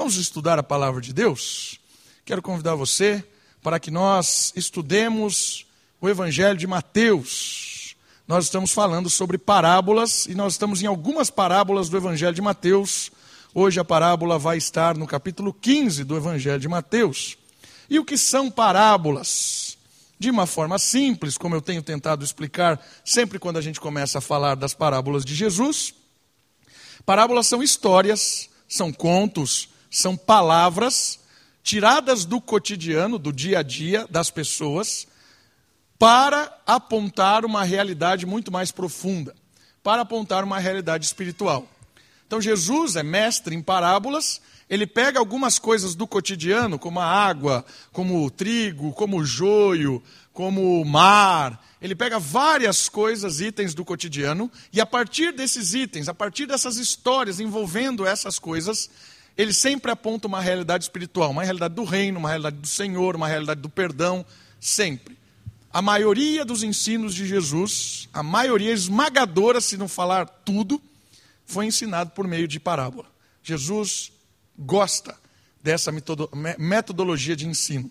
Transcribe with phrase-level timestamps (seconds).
[0.00, 1.78] Vamos estudar a palavra de Deus?
[2.24, 3.22] Quero convidar você
[3.62, 5.66] para que nós estudemos
[6.00, 7.94] o Evangelho de Mateus.
[8.26, 13.12] Nós estamos falando sobre parábolas e nós estamos em algumas parábolas do Evangelho de Mateus.
[13.54, 17.36] Hoje a parábola vai estar no capítulo 15 do Evangelho de Mateus.
[17.90, 19.76] E o que são parábolas?
[20.18, 24.22] De uma forma simples, como eu tenho tentado explicar sempre quando a gente começa a
[24.22, 25.92] falar das parábolas de Jesus,
[27.04, 31.18] parábolas são histórias, são contos, são palavras
[31.62, 35.06] tiradas do cotidiano, do dia a dia das pessoas,
[35.98, 39.34] para apontar uma realidade muito mais profunda,
[39.82, 41.68] para apontar uma realidade espiritual.
[42.26, 44.40] Então Jesus é mestre em parábolas,
[44.70, 50.00] ele pega algumas coisas do cotidiano, como a água, como o trigo, como o joio,
[50.32, 51.60] como o mar.
[51.82, 56.76] Ele pega várias coisas, itens do cotidiano, e a partir desses itens, a partir dessas
[56.76, 58.88] histórias envolvendo essas coisas,
[59.40, 63.26] ele sempre aponta uma realidade espiritual, uma realidade do reino, uma realidade do Senhor, uma
[63.26, 64.24] realidade do perdão,
[64.60, 65.16] sempre.
[65.72, 70.78] A maioria dos ensinos de Jesus, a maioria esmagadora, se não falar tudo,
[71.46, 73.06] foi ensinado por meio de parábola.
[73.42, 74.12] Jesus
[74.58, 75.16] gosta
[75.62, 75.90] dessa
[76.58, 77.90] metodologia de ensino.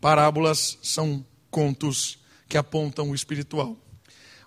[0.00, 2.16] Parábolas são contos
[2.48, 3.76] que apontam o espiritual.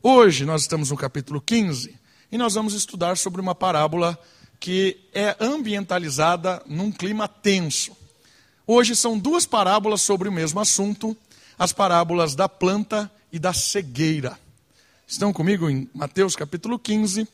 [0.01, 1.99] Hoje nós estamos no capítulo 15
[2.31, 4.17] e nós vamos estudar sobre uma parábola
[4.59, 7.95] que é ambientalizada num clima tenso.
[8.67, 11.15] Hoje são duas parábolas sobre o mesmo assunto,
[11.57, 14.37] as parábolas da planta e da cegueira.
[15.07, 17.27] Estão comigo em Mateus capítulo 15?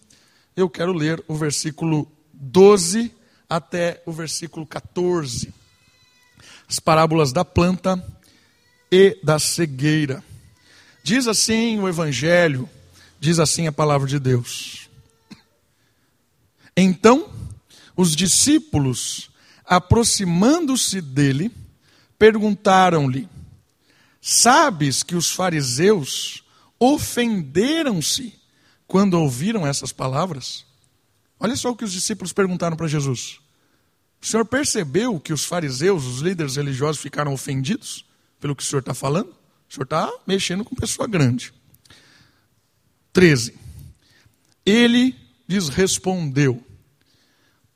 [0.56, 3.12] Eu quero ler o versículo 12
[3.50, 5.54] até o versículo 14.
[6.70, 8.02] As parábolas da planta
[8.92, 10.24] e da cegueira.
[11.04, 12.70] Diz assim o Evangelho,
[13.20, 14.85] diz assim a palavra de Deus.
[16.76, 17.30] Então,
[17.96, 19.30] os discípulos,
[19.64, 21.52] aproximando-se dele,
[22.20, 23.30] perguntaram-lhe:
[24.20, 26.44] Sabes que os fariseus
[26.80, 28.34] ofenderam-se
[28.88, 30.66] quando ouviram essas palavras?
[31.40, 33.40] Olha só o que os discípulos perguntaram para Jesus.
[34.22, 38.06] O senhor percebeu que os fariseus, os líderes religiosos, ficaram ofendidos
[38.40, 39.30] pelo que o senhor está falando?
[39.70, 41.54] O senhor está mexendo com pessoa grande.
[43.14, 43.56] 13.
[44.66, 45.16] Ele
[45.48, 46.64] lhes respondeu: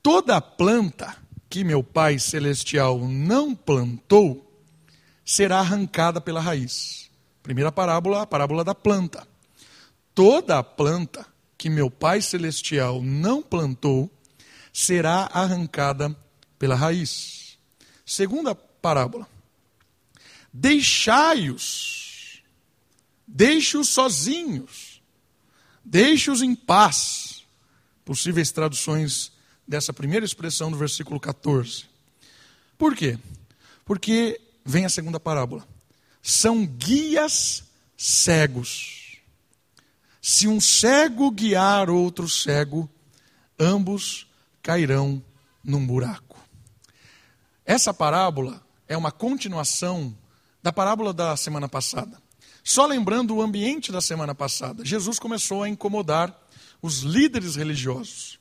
[0.02, 1.16] Toda planta
[1.50, 4.46] que meu Pai Celestial não plantou
[5.26, 7.10] será arrancada pela raiz.
[7.44, 9.28] Primeira parábola, a parábola da planta.
[10.14, 11.26] Toda planta
[11.58, 14.10] que meu Pai Celestial não plantou
[14.72, 16.16] será arrancada
[16.58, 17.58] pela raiz.
[18.06, 19.28] Segunda parábola.
[20.52, 22.42] Deixai-os,
[23.28, 25.02] deixe-os sozinhos,
[25.84, 27.29] deixe-os em paz.
[28.10, 29.32] Possíveis traduções
[29.68, 31.86] dessa primeira expressão do versículo 14.
[32.76, 33.20] Por quê?
[33.86, 35.64] Porque vem a segunda parábola.
[36.20, 37.66] São guias
[37.96, 39.20] cegos.
[40.20, 42.90] Se um cego guiar outro cego,
[43.60, 44.26] ambos
[44.64, 45.24] cairão
[45.64, 46.44] num buraco.
[47.64, 50.18] Essa parábola é uma continuação
[50.64, 52.20] da parábola da semana passada.
[52.64, 56.49] Só lembrando o ambiente da semana passada, Jesus começou a incomodar
[56.82, 58.40] os líderes religiosos.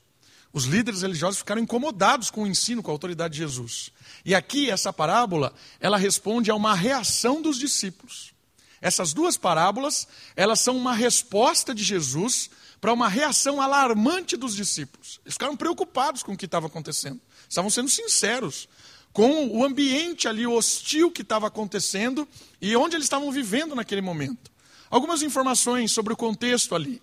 [0.52, 3.92] Os líderes religiosos ficaram incomodados com o ensino, com a autoridade de Jesus.
[4.24, 8.32] E aqui, essa parábola, ela responde a uma reação dos discípulos.
[8.80, 12.48] Essas duas parábolas, elas são uma resposta de Jesus
[12.80, 15.20] para uma reação alarmante dos discípulos.
[15.24, 17.20] Eles ficaram preocupados com o que estava acontecendo.
[17.48, 18.68] Estavam sendo sinceros
[19.12, 22.26] com o ambiente ali hostil que estava acontecendo
[22.60, 24.50] e onde eles estavam vivendo naquele momento.
[24.88, 27.02] Algumas informações sobre o contexto ali.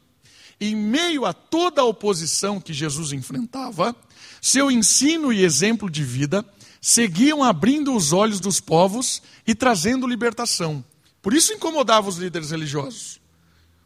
[0.60, 3.96] Em meio a toda a oposição que Jesus enfrentava,
[4.42, 6.46] seu ensino e exemplo de vida
[6.80, 10.84] seguiam abrindo os olhos dos povos e trazendo libertação.
[11.22, 13.20] Por isso incomodava os líderes religiosos.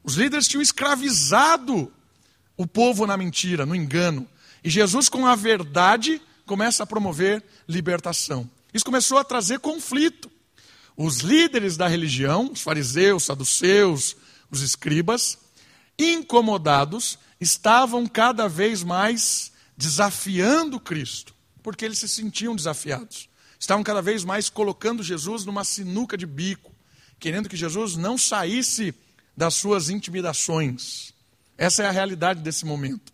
[0.03, 1.91] Os líderes tinham escravizado
[2.57, 4.27] o povo na mentira, no engano.
[4.63, 8.49] E Jesus, com a verdade, começa a promover libertação.
[8.73, 10.29] Isso começou a trazer conflito.
[10.97, 14.17] Os líderes da religião, os fariseus, saduceus,
[14.51, 15.37] os escribas,
[15.99, 23.29] incomodados, estavam cada vez mais desafiando Cristo, porque eles se sentiam desafiados.
[23.59, 26.73] Estavam cada vez mais colocando Jesus numa sinuca de bico,
[27.19, 28.95] querendo que Jesus não saísse
[29.35, 31.13] das suas intimidações.
[31.57, 33.11] Essa é a realidade desse momento.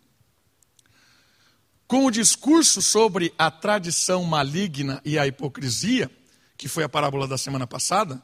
[1.88, 6.10] Com o discurso sobre a tradição maligna e a hipocrisia,
[6.56, 8.22] que foi a parábola da semana passada,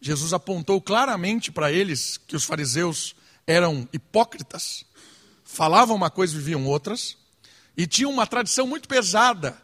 [0.00, 3.14] Jesus apontou claramente para eles que os fariseus
[3.46, 4.84] eram hipócritas,
[5.44, 7.16] falavam uma coisa e viviam outras,
[7.76, 9.60] e tinham uma tradição muito pesada,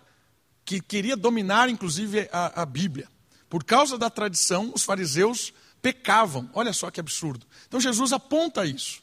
[0.65, 3.09] que queria dominar, inclusive, a, a Bíblia.
[3.49, 6.51] Por causa da tradição, os fariseus pecavam.
[6.53, 7.47] Olha só que absurdo.
[7.67, 9.03] Então Jesus aponta isso.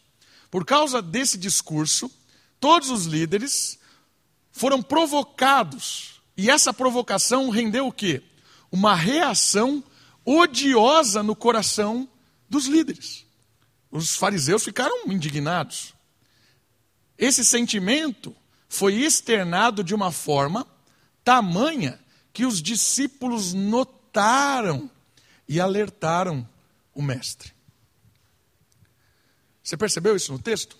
[0.51, 2.11] Por causa desse discurso,
[2.59, 3.79] todos os líderes
[4.51, 6.21] foram provocados.
[6.37, 8.21] E essa provocação rendeu o quê?
[8.71, 9.83] Uma reação
[10.23, 12.07] odiosa no coração
[12.49, 13.24] dos líderes.
[13.95, 15.93] Os fariseus ficaram indignados.
[17.17, 18.35] Esse sentimento
[18.67, 20.67] foi externado de uma forma
[21.23, 21.97] tamanha
[22.33, 24.91] que os discípulos notaram
[25.47, 26.45] e alertaram
[26.93, 27.53] o mestre.
[29.63, 30.75] Você percebeu isso no texto?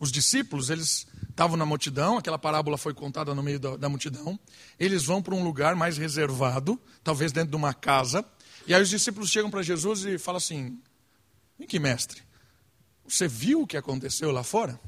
[0.00, 4.40] Os discípulos, eles estavam na multidão, aquela parábola foi contada no meio da, da multidão.
[4.80, 8.24] Eles vão para um lugar mais reservado, talvez dentro de uma casa.
[8.66, 10.80] E aí os discípulos chegam para Jesus e falam assim:
[11.58, 12.25] Vem que mestre,
[13.08, 14.78] você viu o que aconteceu lá fora?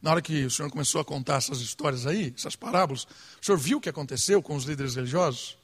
[0.00, 3.04] Na hora que o senhor começou a contar essas histórias aí, essas parábolas,
[3.40, 5.56] o senhor viu o que aconteceu com os líderes religiosos?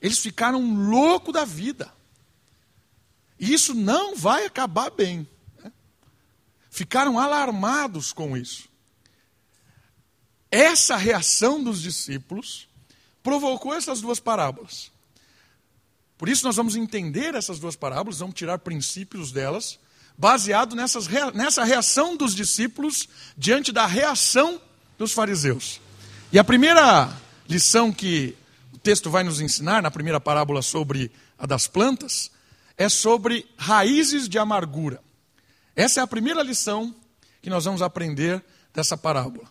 [0.00, 1.92] Eles ficaram loucos da vida.
[3.38, 5.26] E isso não vai acabar bem.
[5.62, 5.72] Né?
[6.70, 8.68] Ficaram alarmados com isso.
[10.50, 12.68] Essa reação dos discípulos
[13.22, 14.90] provocou essas duas parábolas.
[16.18, 19.78] Por isso, nós vamos entender essas duas parábolas, vamos tirar princípios delas,
[20.20, 23.08] baseado nessas, nessa reação dos discípulos
[23.38, 24.60] diante da reação
[24.98, 25.80] dos fariseus.
[26.30, 27.10] E a primeira
[27.48, 28.36] lição que
[28.70, 32.30] o texto vai nos ensinar, na primeira parábola sobre a das plantas,
[32.76, 35.02] é sobre raízes de amargura.
[35.74, 36.94] Essa é a primeira lição
[37.40, 38.44] que nós vamos aprender
[38.74, 39.50] dessa parábola.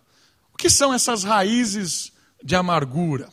[0.53, 2.11] O que são essas raízes
[2.43, 3.27] de amargura?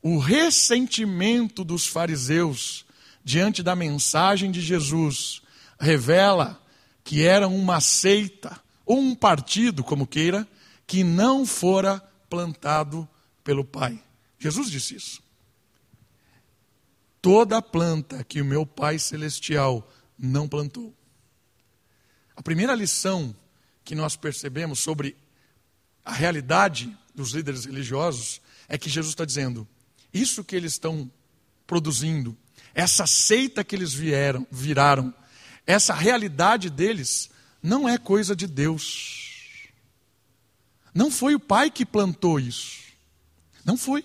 [0.00, 2.86] O ressentimento dos fariseus
[3.24, 5.42] diante da mensagem de Jesus
[5.78, 6.62] revela
[7.04, 10.46] que era uma seita, ou um partido, como queira,
[10.86, 13.08] que não fora plantado
[13.44, 14.02] pelo Pai.
[14.38, 15.22] Jesus disse isso.
[17.22, 19.88] Toda planta que o meu Pai Celestial
[20.18, 20.94] não plantou.
[22.36, 23.34] A primeira lição
[23.84, 25.16] que nós percebemos sobre
[26.04, 29.66] a realidade dos líderes religiosos é que Jesus está dizendo:
[30.12, 31.10] isso que eles estão
[31.66, 32.36] produzindo,
[32.74, 35.12] essa seita que eles vieram, viraram,
[35.66, 37.30] essa realidade deles
[37.62, 39.68] não é coisa de Deus.
[40.94, 42.80] Não foi o pai que plantou isso.
[43.64, 44.04] Não foi.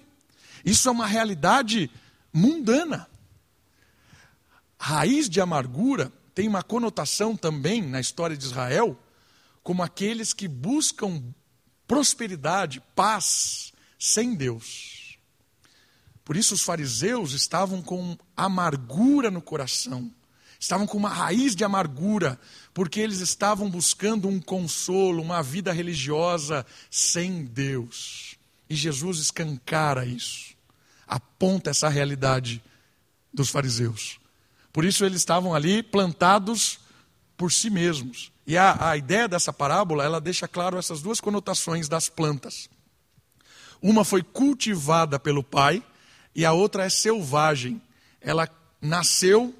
[0.65, 1.89] Isso é uma realidade
[2.33, 3.07] mundana.
[4.79, 8.97] Raiz de amargura tem uma conotação também na história de Israel
[9.63, 11.23] como aqueles que buscam
[11.87, 15.19] prosperidade, paz sem Deus.
[16.23, 20.11] Por isso os fariseus estavam com amargura no coração,
[20.61, 22.39] estavam com uma raiz de amargura,
[22.71, 28.35] porque eles estavam buscando um consolo, uma vida religiosa sem Deus.
[28.69, 30.53] E Jesus escancara isso,
[31.07, 32.63] aponta essa realidade
[33.33, 34.19] dos fariseus.
[34.71, 36.79] Por isso eles estavam ali plantados
[37.35, 38.31] por si mesmos.
[38.45, 42.69] E a, a ideia dessa parábola, ela deixa claro essas duas conotações das plantas.
[43.81, 45.83] Uma foi cultivada pelo pai,
[46.35, 47.81] e a outra é selvagem.
[48.21, 48.47] Ela
[48.79, 49.55] nasceu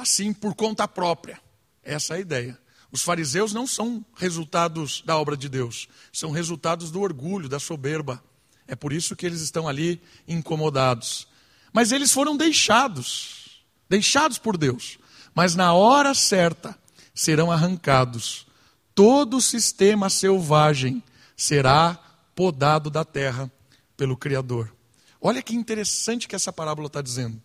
[0.00, 1.40] assim por conta própria.
[1.82, 2.58] Essa é a ideia.
[2.92, 8.22] Os fariseus não são resultados da obra de Deus, são resultados do orgulho, da soberba.
[8.66, 11.28] É por isso que eles estão ali incomodados.
[11.72, 14.98] Mas eles foram deixados, deixados por Deus.
[15.34, 16.76] Mas na hora certa
[17.14, 18.46] serão arrancados.
[18.94, 21.02] Todo o sistema selvagem
[21.36, 21.94] será
[22.34, 23.50] podado da terra
[23.96, 24.74] pelo Criador.
[25.20, 27.40] Olha que interessante que essa parábola está dizendo.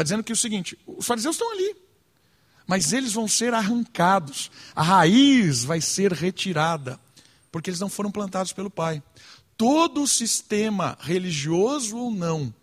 [0.00, 1.76] Está dizendo que é o seguinte: os fariseus estão ali,
[2.66, 6.98] mas eles vão ser arrancados, a raiz vai ser retirada,
[7.52, 9.02] porque eles não foram plantados pelo Pai.
[9.58, 12.54] Todo o sistema religioso ou não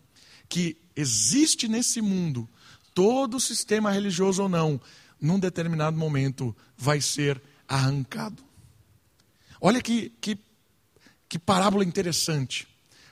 [0.48, 2.48] que existe nesse mundo,
[2.92, 4.80] todo o sistema religioso ou não,
[5.20, 8.42] num determinado momento vai ser arrancado.
[9.60, 10.36] Olha que, que,
[11.28, 12.66] que parábola interessante.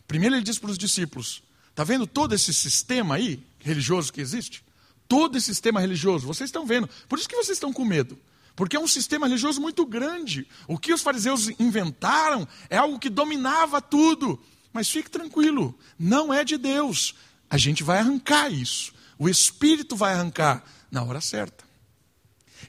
[0.08, 4.64] Primeiro ele diz para os discípulos: está vendo todo esse sistema aí religioso que existe?
[5.08, 6.88] Todo esse sistema religioso, vocês estão vendo.
[7.08, 8.18] Por isso que vocês estão com medo.
[8.54, 10.48] Porque é um sistema religioso muito grande.
[10.66, 14.42] O que os fariseus inventaram é algo que dominava tudo.
[14.72, 17.14] Mas fique tranquilo, não é de Deus.
[17.48, 18.92] A gente vai arrancar isso.
[19.18, 21.64] O Espírito vai arrancar na hora certa.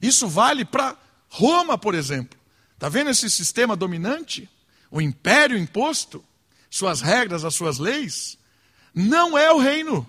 [0.02, 0.98] Isso vale para
[1.30, 2.38] Roma, por exemplo.
[2.74, 4.50] Está vendo esse sistema dominante?
[4.92, 6.24] O império imposto?
[6.70, 8.38] suas regras, as suas leis,
[8.94, 10.08] não é o reino.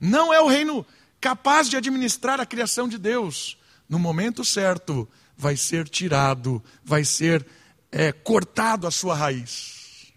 [0.00, 0.86] Não é o reino
[1.20, 3.58] capaz de administrar a criação de Deus.
[3.88, 7.46] No momento certo, vai ser tirado, vai ser
[7.90, 10.12] é, cortado a sua raiz.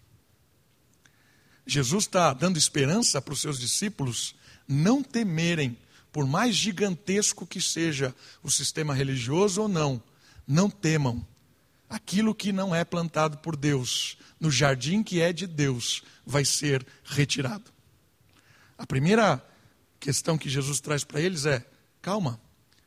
[1.66, 4.34] Jesus está dando esperança para os seus discípulos
[4.66, 5.76] não temerem,
[6.12, 10.02] por mais gigantesco que seja o sistema religioso ou não,
[10.46, 11.26] não temam.
[11.88, 16.86] Aquilo que não é plantado por Deus, no jardim que é de Deus, vai ser
[17.04, 17.70] retirado.
[18.78, 19.44] A primeira
[20.02, 21.64] questão que Jesus traz para eles é:
[22.02, 22.40] calma,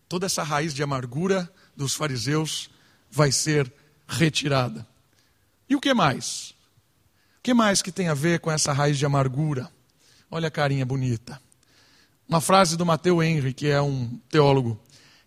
[0.10, 2.70] toda essa raiz de amargura dos fariseus
[3.10, 3.72] vai ser
[4.06, 4.86] retirada.
[5.70, 6.54] E o que mais?
[7.40, 9.72] O que mais que tem a ver com essa raiz de amargura?
[10.30, 11.42] Olha a carinha bonita.
[12.28, 14.80] Uma frase do Mateu Henry, que é um teólogo.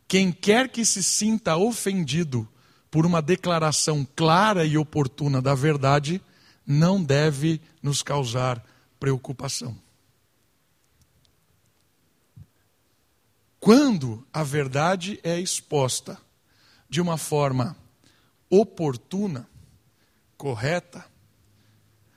[0.06, 2.46] Quem quer que se sinta ofendido
[2.90, 6.20] por uma declaração clara e oportuna da verdade,
[6.66, 8.62] não deve nos causar
[8.98, 9.76] preocupação.
[13.60, 16.20] Quando a verdade é exposta
[16.88, 17.76] de uma forma
[18.48, 19.48] oportuna,
[20.36, 21.04] correta,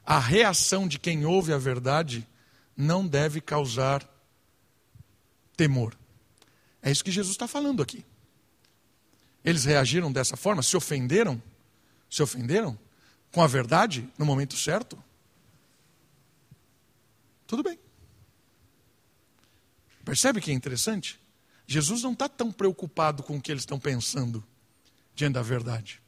[0.05, 2.27] a reação de quem ouve a verdade
[2.75, 4.07] não deve causar
[5.55, 5.97] temor.
[6.81, 8.03] É isso que Jesus está falando aqui.
[9.43, 11.41] Eles reagiram dessa forma, se ofenderam,
[12.09, 12.77] se ofenderam
[13.31, 15.01] com a verdade no momento certo.
[17.47, 17.79] Tudo bem.
[20.03, 21.20] Percebe que é interessante?
[21.67, 24.43] Jesus não está tão preocupado com o que eles estão pensando
[25.15, 26.01] diante da verdade.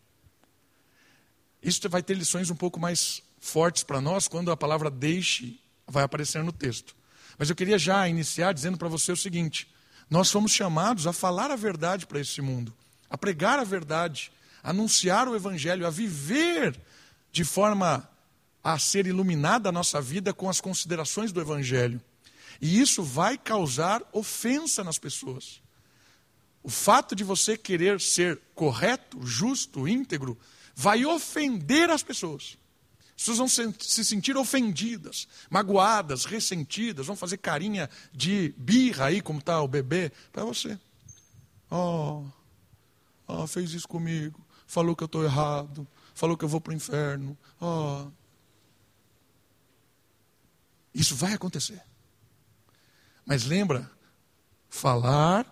[1.61, 6.03] Isso vai ter lições um pouco mais fortes para nós quando a palavra deixe vai
[6.03, 6.95] aparecer no texto.
[7.37, 9.67] Mas eu queria já iniciar dizendo para você o seguinte:
[10.09, 12.73] nós fomos chamados a falar a verdade para esse mundo,
[13.09, 14.31] a pregar a verdade,
[14.61, 16.79] a anunciar o evangelho, a viver
[17.31, 18.07] de forma
[18.63, 22.01] a ser iluminada a nossa vida com as considerações do evangelho.
[22.63, 25.61] E isso vai causar ofensa nas pessoas.
[26.63, 30.39] O fato de você querer ser correto, justo, íntegro,
[30.73, 32.57] vai ofender as pessoas.
[33.07, 39.39] As pessoas vão se sentir ofendidas, magoadas, ressentidas, vão fazer carinha de birra aí, como
[39.39, 40.79] está o bebê, para você.
[41.69, 42.23] Oh,
[43.27, 46.75] oh, fez isso comigo, falou que eu estou errado, falou que eu vou para o
[46.75, 47.37] inferno.
[47.59, 48.09] Oh.
[50.93, 51.83] Isso vai acontecer.
[53.25, 53.89] Mas lembra,
[54.69, 55.45] falar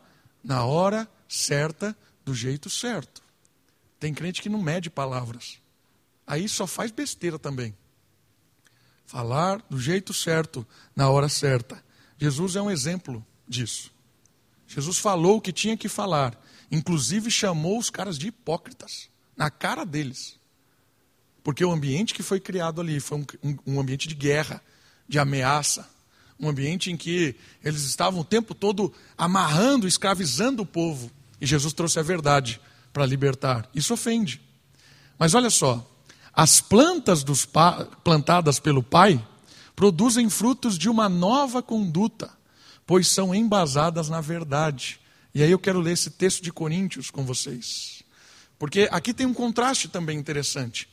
[0.43, 3.21] na hora certa, do jeito certo.
[3.99, 5.59] Tem crente que não mede palavras.
[6.25, 7.75] Aí só faz besteira também.
[9.05, 11.83] Falar do jeito certo, na hora certa.
[12.17, 13.91] Jesus é um exemplo disso.
[14.67, 16.39] Jesus falou o que tinha que falar.
[16.71, 19.09] Inclusive chamou os caras de hipócritas.
[19.35, 20.39] Na cara deles.
[21.43, 24.61] Porque o ambiente que foi criado ali foi um, um, ambiente de guerra,
[25.07, 25.89] de ameaça,
[26.41, 31.11] um ambiente em que eles estavam o tempo todo amarrando, escravizando o povo.
[31.39, 32.59] E Jesus trouxe a verdade
[32.91, 33.69] para libertar.
[33.73, 34.41] Isso ofende.
[35.19, 35.87] Mas olha só,
[36.33, 37.23] as plantas
[38.03, 39.23] plantadas pelo Pai
[39.75, 42.29] produzem frutos de uma nova conduta,
[42.85, 44.99] pois são embasadas na verdade.
[45.33, 48.03] E aí eu quero ler esse texto de Coríntios com vocês.
[48.57, 50.89] Porque aqui tem um contraste também interessante.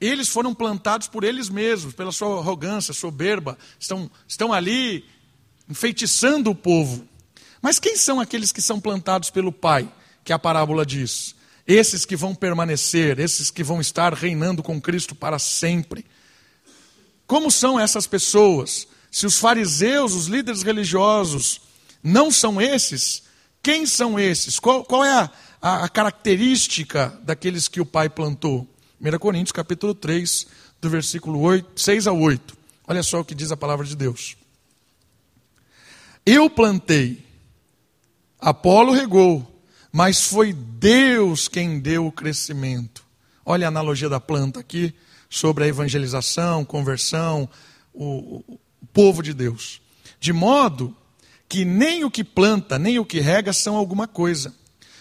[0.00, 5.04] Eles foram plantados por eles mesmos, pela sua arrogância, soberba, estão, estão ali
[5.68, 7.06] enfeitiçando o povo.
[7.60, 9.92] Mas quem são aqueles que são plantados pelo Pai,
[10.24, 11.34] que a parábola diz?
[11.66, 16.06] Esses que vão permanecer, esses que vão estar reinando com Cristo para sempre.
[17.26, 18.88] Como são essas pessoas?
[19.10, 21.60] Se os fariseus, os líderes religiosos,
[22.02, 23.22] não são esses,
[23.62, 24.58] quem são esses?
[24.58, 25.30] Qual, qual é a,
[25.60, 28.66] a, a característica daqueles que o Pai plantou?
[29.00, 30.46] 1 Coríntios capítulo 3,
[30.78, 32.54] do versículo 8, 6 a 8.
[32.86, 34.36] Olha só o que diz a palavra de Deus.
[36.26, 37.24] Eu plantei,
[38.38, 43.02] Apolo regou, mas foi Deus quem deu o crescimento.
[43.44, 44.94] Olha a analogia da planta aqui
[45.30, 47.48] sobre a evangelização, conversão,
[47.94, 49.80] o, o povo de Deus.
[50.20, 50.94] De modo
[51.48, 54.54] que nem o que planta, nem o que rega são alguma coisa,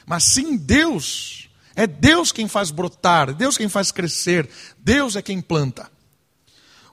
[0.06, 5.42] mas sim Deus é Deus quem faz brotar, Deus quem faz crescer, Deus é quem
[5.42, 5.90] planta.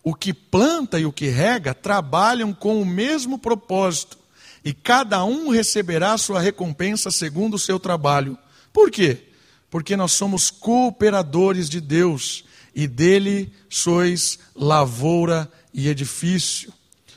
[0.02, 4.18] O que planta e o que rega trabalham com o mesmo propósito,
[4.64, 8.38] e cada um receberá sua recompensa segundo o seu trabalho.
[8.72, 9.28] Por quê?
[9.70, 16.72] Porque nós somos cooperadores de Deus, e dele sois lavoura e edifício.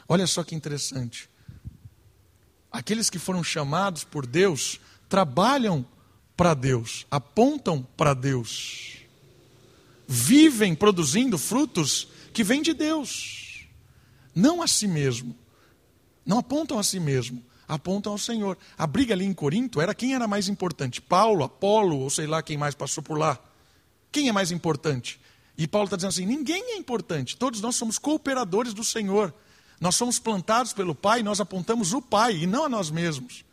[0.07, 1.29] Olha só que interessante.
[2.71, 5.85] Aqueles que foram chamados por Deus trabalham
[6.39, 8.99] para Deus, apontam para Deus,
[10.07, 13.67] vivem produzindo frutos que vêm de Deus,
[14.33, 15.35] não a si mesmo,
[16.25, 18.57] não apontam a si mesmo, apontam ao Senhor.
[18.77, 22.41] A briga ali em Corinto era quem era mais importante, Paulo, Apolo, ou sei lá
[22.41, 23.37] quem mais passou por lá.
[24.09, 25.19] Quem é mais importante?
[25.57, 29.33] E Paulo está dizendo assim: ninguém é importante, todos nós somos cooperadores do Senhor.
[29.77, 33.43] Nós somos plantados pelo Pai, nós apontamos o Pai e não a nós mesmos.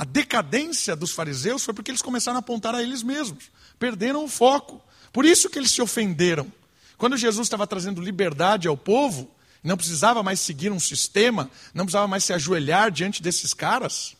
[0.00, 4.28] A decadência dos fariseus foi porque eles começaram a apontar a eles mesmos, perderam o
[4.28, 4.82] foco.
[5.12, 6.50] Por isso que eles se ofenderam.
[6.96, 9.30] Quando Jesus estava trazendo liberdade ao povo,
[9.62, 14.16] não precisava mais seguir um sistema, não precisava mais se ajoelhar diante desses caras,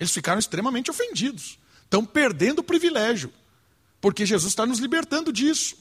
[0.00, 1.58] eles ficaram extremamente ofendidos.
[1.84, 3.30] Estão perdendo o privilégio,
[4.00, 5.76] porque Jesus está nos libertando disso.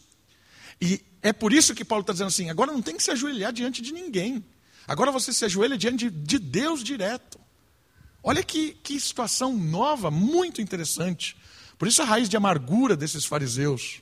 [0.81, 3.53] E é por isso que Paulo está dizendo assim: agora não tem que se ajoelhar
[3.53, 4.43] diante de ninguém.
[4.85, 7.46] Agora você se ajoelha diante de Deus direto.
[8.23, 11.37] Olha que, que situação nova, muito interessante.
[11.77, 14.01] Por isso a raiz de amargura desses fariseus.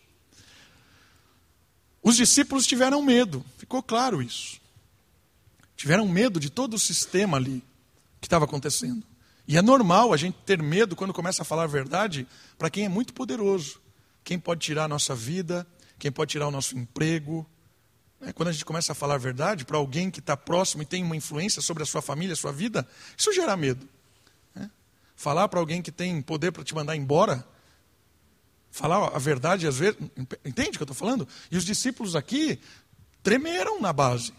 [2.02, 4.62] Os discípulos tiveram medo, ficou claro isso.
[5.76, 7.64] Tiveram medo de todo o sistema ali
[8.22, 9.04] que estava acontecendo.
[9.48, 12.86] E é normal a gente ter medo quando começa a falar a verdade para quem
[12.86, 13.80] é muito poderoso.
[14.24, 15.68] Quem pode tirar a nossa vida,
[16.00, 17.46] quem pode tirar o nosso emprego.
[18.20, 18.34] Né?
[18.34, 21.04] Quando a gente começa a falar a verdade para alguém que está próximo e tem
[21.04, 23.88] uma influência sobre a sua família, a sua vida, isso gera medo.
[25.16, 27.48] Falar para alguém que tem poder para te mandar embora,
[28.70, 29.98] falar a verdade às vezes.
[30.44, 31.28] Entende o que eu estou falando?
[31.50, 32.60] E os discípulos aqui
[33.24, 34.34] tremeram na base.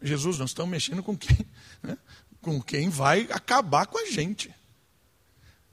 [0.00, 1.44] Jesus, nós estamos mexendo com quem,
[1.82, 1.98] né?
[2.40, 4.54] com quem vai acabar com a gente.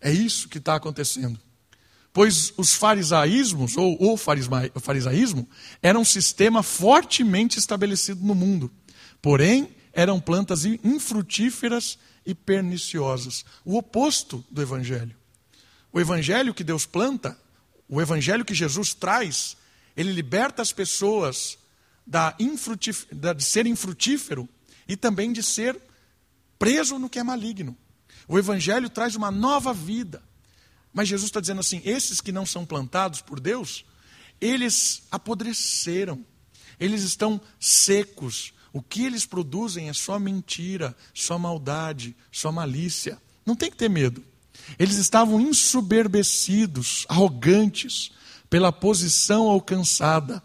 [0.01, 1.39] É isso que está acontecendo.
[2.11, 5.49] Pois os farisaísmos, ou o farisaísmo,
[5.81, 8.71] era um sistema fortemente estabelecido no mundo.
[9.21, 13.45] Porém, eram plantas infrutíferas e perniciosas.
[13.63, 15.15] O oposto do evangelho.
[15.91, 17.37] O evangelho que Deus planta,
[17.87, 19.55] o evangelho que Jesus traz,
[19.95, 21.57] ele liberta as pessoas
[22.05, 23.05] da infrutif...
[23.11, 24.47] de ser infrutífero
[24.87, 25.79] e também de ser
[26.59, 27.75] preso no que é maligno.
[28.27, 30.21] O Evangelho traz uma nova vida.
[30.93, 33.85] Mas Jesus está dizendo assim: esses que não são plantados por Deus,
[34.39, 36.25] eles apodreceram,
[36.79, 38.53] eles estão secos.
[38.75, 43.17] O que eles produzem é só mentira, só maldade, só malícia.
[43.45, 44.21] Não tem que ter medo.
[44.77, 48.11] Eles estavam ensoberbecidos, arrogantes,
[48.49, 50.43] pela posição alcançada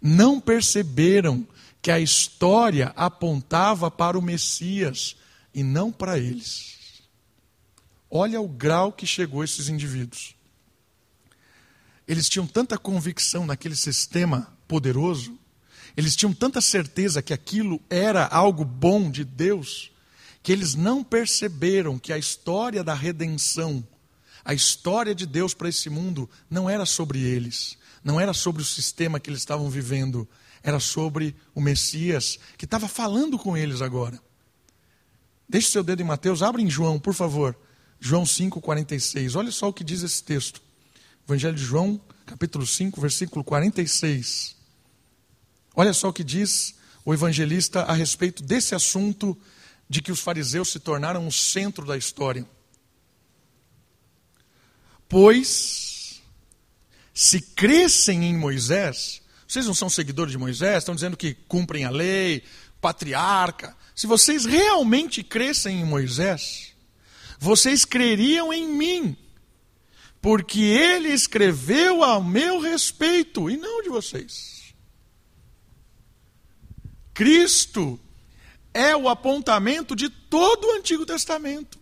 [0.00, 1.46] não perceberam
[1.82, 5.16] que a história apontava para o Messias
[5.54, 7.02] e não para eles.
[8.10, 10.34] Olha o grau que chegou esses indivíduos.
[12.06, 15.38] Eles tinham tanta convicção naquele sistema poderoso,
[15.96, 19.90] eles tinham tanta certeza que aquilo era algo bom de Deus,
[20.42, 23.86] que eles não perceberam que a história da redenção,
[24.44, 28.64] a história de Deus para esse mundo, não era sobre eles, não era sobre o
[28.64, 30.28] sistema que eles estavam vivendo,
[30.62, 34.20] era sobre o Messias que estava falando com eles agora.
[35.48, 37.56] Deixe seu dedo em Mateus, abre em João, por favor.
[37.98, 39.36] João 5,46.
[39.36, 40.62] Olha só o que diz esse texto.
[41.26, 44.59] Evangelho de João, capítulo 5, versículo 46.
[45.74, 49.36] Olha só o que diz o evangelista a respeito desse assunto
[49.88, 52.46] de que os fariseus se tornaram o centro da história.
[55.08, 56.22] Pois
[57.12, 61.90] se crescem em Moisés, vocês não são seguidores de Moisés, estão dizendo que cumprem a
[61.90, 62.44] lei,
[62.80, 63.76] patriarca.
[63.94, 66.72] Se vocês realmente crescem em Moisés,
[67.38, 69.16] vocês creriam em mim,
[70.22, 74.59] porque ele escreveu ao meu respeito e não de vocês.
[77.20, 78.00] Cristo
[78.72, 81.78] é o apontamento de todo o Antigo Testamento.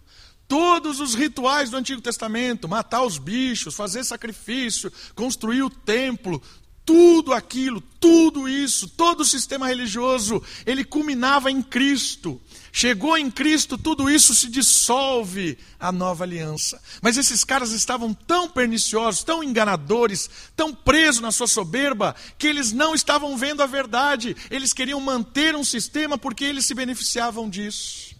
[0.48, 6.42] Todos os rituais do Antigo Testamento, matar os bichos, fazer sacrifício, construir o templo,
[6.85, 12.40] tudo aquilo, tudo isso, todo o sistema religioso, ele culminava em Cristo.
[12.73, 16.81] Chegou em Cristo, tudo isso se dissolve a nova aliança.
[17.01, 22.73] Mas esses caras estavam tão perniciosos, tão enganadores, tão presos na sua soberba, que eles
[22.73, 24.37] não estavam vendo a verdade.
[24.51, 28.17] Eles queriam manter um sistema porque eles se beneficiavam disso.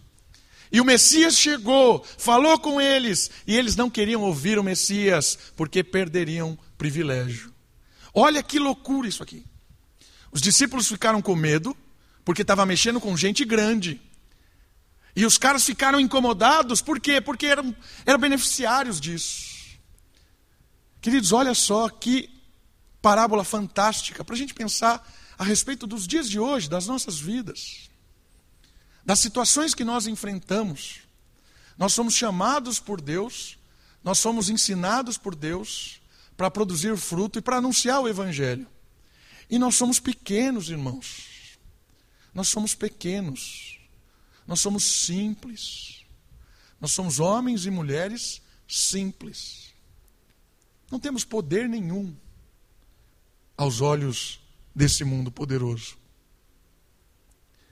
[0.71, 5.83] E o Messias chegou, falou com eles, e eles não queriam ouvir o Messias, porque
[5.83, 7.51] perderiam privilégio.
[8.13, 9.45] Olha que loucura isso aqui.
[10.31, 11.75] Os discípulos ficaram com medo,
[12.23, 13.99] porque estava mexendo com gente grande.
[15.19, 17.19] E os caras ficaram incomodados, por quê?
[17.19, 19.77] Porque eram, eram beneficiários disso.
[21.01, 22.29] Queridos, olha só que
[23.01, 25.05] parábola fantástica para a gente pensar
[25.37, 27.89] a respeito dos dias de hoje, das nossas vidas
[29.09, 30.99] das situações que nós enfrentamos.
[31.75, 33.57] Nós somos chamados por Deus,
[34.03, 35.99] nós somos ensinados por Deus
[36.37, 38.67] para produzir fruto e para anunciar o Evangelho.
[39.49, 41.57] E nós somos pequenos, irmãos.
[42.35, 43.78] Nós somos pequenos.
[44.49, 46.03] Nós somos simples.
[46.81, 49.75] Nós somos homens e mulheres simples.
[50.89, 52.17] Não temos poder nenhum
[53.55, 54.39] aos olhos
[54.73, 55.99] desse mundo poderoso.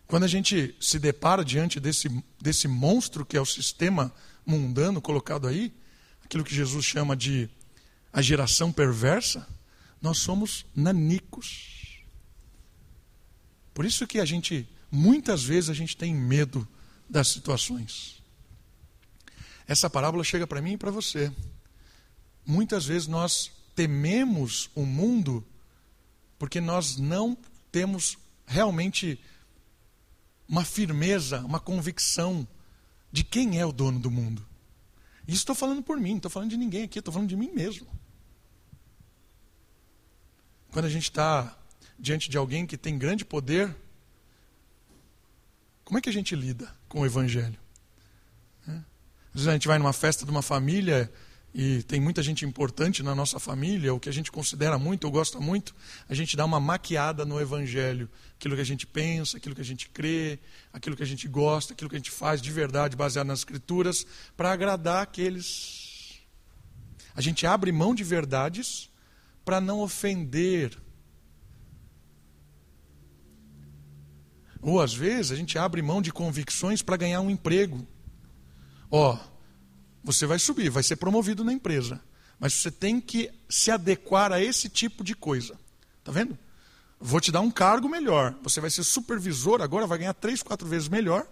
[0.06, 2.10] Quando a gente se depara diante desse,
[2.40, 4.13] desse monstro que é o sistema
[4.46, 5.74] mundano colocado aí,
[6.24, 7.50] aquilo que Jesus chama de
[8.13, 9.48] a geração perversa,
[10.00, 12.04] nós somos nanicos.
[13.74, 16.67] Por isso que a gente, muitas vezes, a gente tem medo
[17.10, 18.21] das situações.
[19.67, 21.32] Essa parábola chega para mim e para você.
[22.45, 25.45] Muitas vezes nós tememos o mundo
[26.39, 27.38] porque nós não
[27.71, 29.19] temos realmente
[30.47, 32.47] uma firmeza, uma convicção
[33.12, 34.45] de quem é o dono do mundo.
[35.28, 37.52] Isso estou falando por mim, não estou falando de ninguém aqui, estou falando de mim
[37.52, 37.88] mesmo.
[40.71, 41.58] Quando a gente está
[42.00, 43.76] diante de alguém que tem grande poder,
[45.88, 47.58] como é que a gente lida com o Evangelho?
[48.67, 48.71] É.
[48.71, 51.10] Às vezes a gente vai numa festa de uma família
[51.54, 55.12] e tem muita gente importante na nossa família, o que a gente considera muito ou
[55.12, 55.73] gosta muito,
[56.10, 58.10] a gente dá uma maquiada no Evangelho.
[58.36, 60.39] Aquilo que a gente pensa, aquilo que a gente crê,
[60.73, 64.06] aquilo que a gente gosta, aquilo que a gente faz de verdade, baseado nas Escrituras,
[64.36, 66.19] para agradar aqueles.
[67.15, 68.89] A gente abre mão de verdades
[69.45, 70.78] para não ofender.
[74.62, 77.86] Ou às vezes a gente abre mão de convicções para ganhar um emprego.
[78.89, 79.20] Ó, oh,
[80.04, 82.02] você vai subir, vai ser promovido na empresa.
[82.39, 85.58] Mas você tem que se adequar a esse tipo de coisa.
[86.00, 86.38] Está vendo?
[87.00, 88.36] Vou te dar um cargo melhor.
[88.43, 91.28] Você vai ser supervisor, agora vai ganhar três, quatro vezes melhor.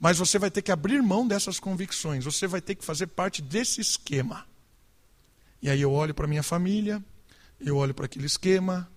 [0.00, 2.24] Mas você vai ter que abrir mão dessas convicções.
[2.24, 4.46] Você vai ter que fazer parte desse esquema.
[5.62, 7.02] E aí eu olho para minha família,
[7.60, 8.90] eu olho para aquele esquema,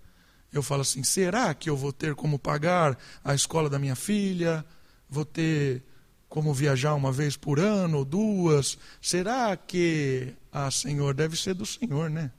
[0.52, 4.66] eu falo assim: será que eu vou ter como pagar a escola da minha filha?
[5.10, 5.84] Vou ter
[6.30, 8.78] como viajar uma vez por ano, ou duas.
[9.02, 12.32] Será que, ah, Senhor, deve ser do Senhor, né?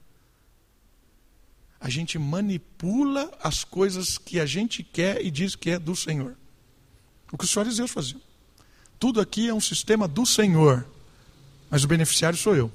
[1.79, 6.35] A gente manipula as coisas que a gente quer e diz que é do Senhor.
[7.31, 8.21] O que os fariseus faziam.
[8.99, 10.85] Tudo aqui é um sistema do Senhor,
[11.69, 12.69] mas o beneficiário sou eu.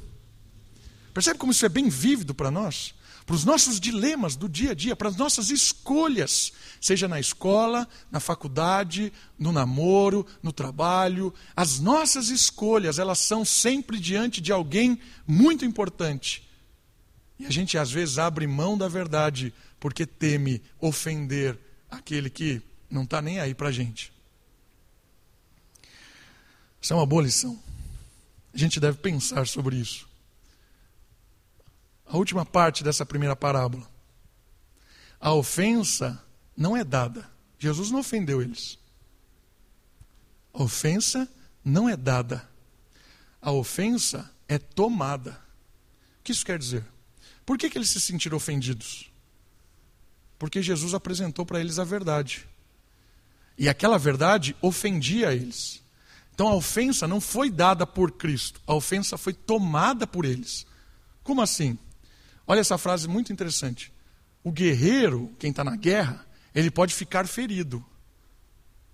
[1.13, 2.95] Percebe como isso é bem vívido para nós?
[3.27, 7.89] Para os nossos dilemas do dia a dia, para as nossas escolhas, seja na escola,
[8.11, 11.33] na faculdade, no namoro, no trabalho.
[11.57, 16.47] As nossas escolhas, elas são sempre diante de alguém muito importante.
[17.39, 21.59] E a gente às vezes abre mão da verdade porque teme ofender
[21.91, 22.61] aquele que
[22.91, 24.13] não está nem aí para a gente.
[26.81, 27.59] Isso é uma boa lição.
[28.53, 30.14] A gente deve pensar sobre isso
[32.07, 33.89] a última parte dessa primeira parábola.
[35.21, 36.23] A ofensa
[36.57, 37.31] não é dada.
[37.59, 38.79] Jesus não ofendeu eles.
[40.53, 41.29] A ofensa
[41.65, 42.49] não é dada.
[43.41, 45.33] A ofensa é tomada.
[46.21, 46.85] O que isso quer dizer?
[47.45, 49.11] Por que, que eles se sentiram ofendidos?
[50.39, 52.47] Porque Jesus apresentou para eles a verdade.
[53.57, 55.83] E aquela verdade ofendia eles.
[56.35, 60.67] Então a ofensa não foi dada por Cristo, a ofensa foi tomada por eles.
[61.23, 61.79] Como assim?
[62.47, 63.93] Olha essa frase muito interessante.
[64.43, 67.85] O guerreiro, quem está na guerra, ele pode ficar ferido.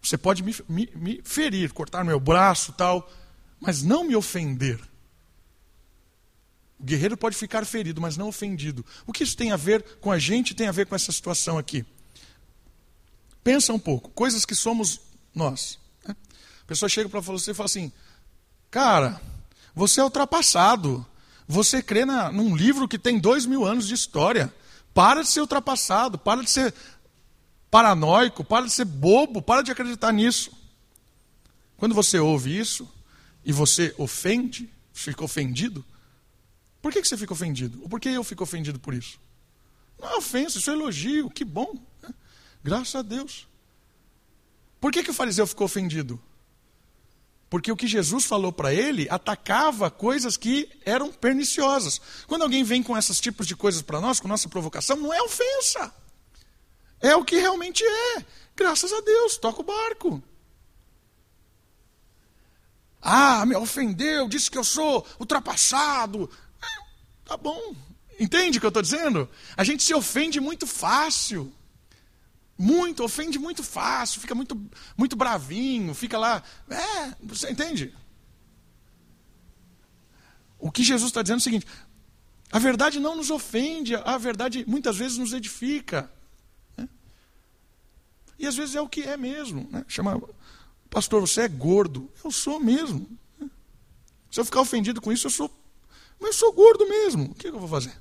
[0.03, 3.11] Você pode me, me, me ferir, cortar meu braço tal,
[3.61, 4.81] mas não me ofender.
[6.79, 8.85] O guerreiro pode ficar ferido, mas não ofendido.
[9.07, 11.59] O que isso tem a ver com a gente, tem a ver com essa situação
[11.59, 11.85] aqui?
[13.45, 15.01] Pensa um pouco, coisas que somos
[15.35, 15.79] nós.
[16.07, 16.17] Né?
[16.63, 17.93] A pessoa chega para você e fala assim:
[18.71, 19.21] Cara,
[19.75, 21.07] você é ultrapassado.
[21.51, 24.55] Você crê na, num livro que tem dois mil anos de história.
[24.95, 26.73] Para de ser ultrapassado, para de ser
[27.69, 30.53] paranoico, para de ser bobo, para de acreditar nisso.
[31.77, 32.89] Quando você ouve isso
[33.45, 35.85] e você ofende, fica ofendido,
[36.81, 37.81] por que, que você fica ofendido?
[37.83, 39.19] Ou por que eu fico ofendido por isso?
[40.01, 41.75] Não é ofensa, isso é elogio, que bom.
[42.01, 42.15] Né?
[42.63, 43.49] Graças a Deus.
[44.81, 46.21] Por que, que o fariseu ficou ofendido?
[47.51, 52.01] Porque o que Jesus falou para ele atacava coisas que eram perniciosas.
[52.29, 55.21] Quando alguém vem com esses tipos de coisas para nós, com nossa provocação, não é
[55.21, 55.93] ofensa.
[57.01, 58.25] É o que realmente é.
[58.55, 60.23] Graças a Deus, toca o barco.
[63.03, 66.31] Ah, me ofendeu, disse que eu sou ultrapassado.
[66.63, 66.67] É,
[67.25, 67.75] tá bom.
[68.21, 69.29] Entende o que eu estou dizendo?
[69.57, 71.53] A gente se ofende muito fácil.
[72.63, 74.55] Muito, ofende muito fácil, fica muito,
[74.95, 76.43] muito bravinho, fica lá.
[76.69, 77.91] É, você entende?
[80.59, 81.67] O que Jesus está dizendo é o seguinte:
[82.53, 86.13] a verdade não nos ofende, a verdade muitas vezes nos edifica.
[86.77, 86.87] Né?
[88.39, 89.67] E às vezes é o que é mesmo.
[89.71, 89.83] Né?
[89.89, 90.23] Chama,
[90.91, 92.13] pastor, você é gordo.
[92.23, 93.09] Eu sou mesmo.
[93.39, 93.49] Né?
[94.31, 95.51] Se eu ficar ofendido com isso, eu sou.
[96.21, 97.31] Mas eu sou gordo mesmo.
[97.31, 97.99] O que eu vou fazer?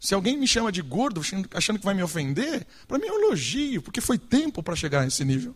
[0.00, 1.20] Se alguém me chama de gordo,
[1.52, 5.04] achando que vai me ofender, para mim é um elogio, porque foi tempo para chegar
[5.04, 5.54] nesse nível.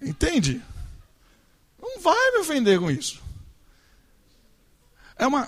[0.00, 0.62] Entende?
[1.78, 3.22] Não vai me ofender com isso.
[5.18, 5.46] É uma,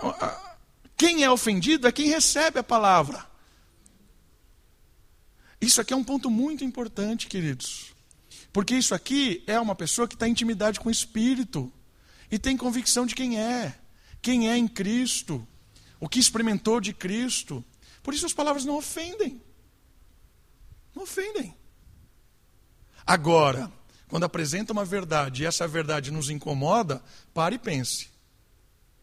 [0.96, 3.26] quem é ofendido é quem recebe a palavra.
[5.60, 7.94] Isso aqui é um ponto muito importante, queridos.
[8.52, 11.72] Porque isso aqui é uma pessoa que está em intimidade com o Espírito
[12.30, 13.78] e tem convicção de quem é,
[14.20, 15.46] quem é em Cristo,
[16.00, 17.64] o que experimentou de Cristo.
[18.02, 19.40] Por isso as palavras não ofendem.
[20.94, 21.54] Não ofendem.
[23.06, 23.72] Agora,
[24.08, 28.08] quando apresenta uma verdade e essa verdade nos incomoda, pare e pense.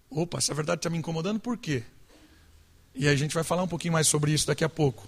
[0.10, 1.84] Opa, essa verdade está me incomodando por quê?
[2.94, 5.08] E aí a gente vai falar um pouquinho mais sobre isso daqui a pouco.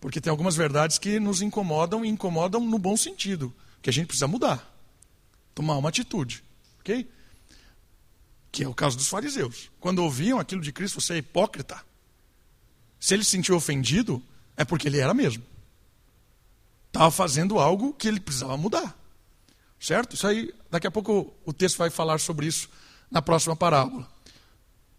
[0.00, 4.06] Porque tem algumas verdades que nos incomodam e incomodam no bom sentido, que a gente
[4.06, 4.72] precisa mudar,
[5.54, 6.44] tomar uma atitude,
[6.80, 7.08] ok?
[8.50, 9.70] Que é o caso dos fariseus.
[9.78, 11.82] Quando ouviam aquilo de Cristo, você é hipócrita.
[12.98, 14.22] Se ele se sentiu ofendido,
[14.56, 15.42] é porque ele era mesmo.
[16.88, 18.96] Estava fazendo algo que ele precisava mudar.
[19.78, 20.14] Certo?
[20.14, 22.68] Isso aí, daqui a pouco o texto vai falar sobre isso
[23.10, 24.08] na próxima parábola.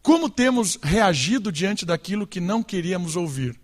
[0.01, 3.59] Como temos reagido diante daquilo que não queríamos ouvir?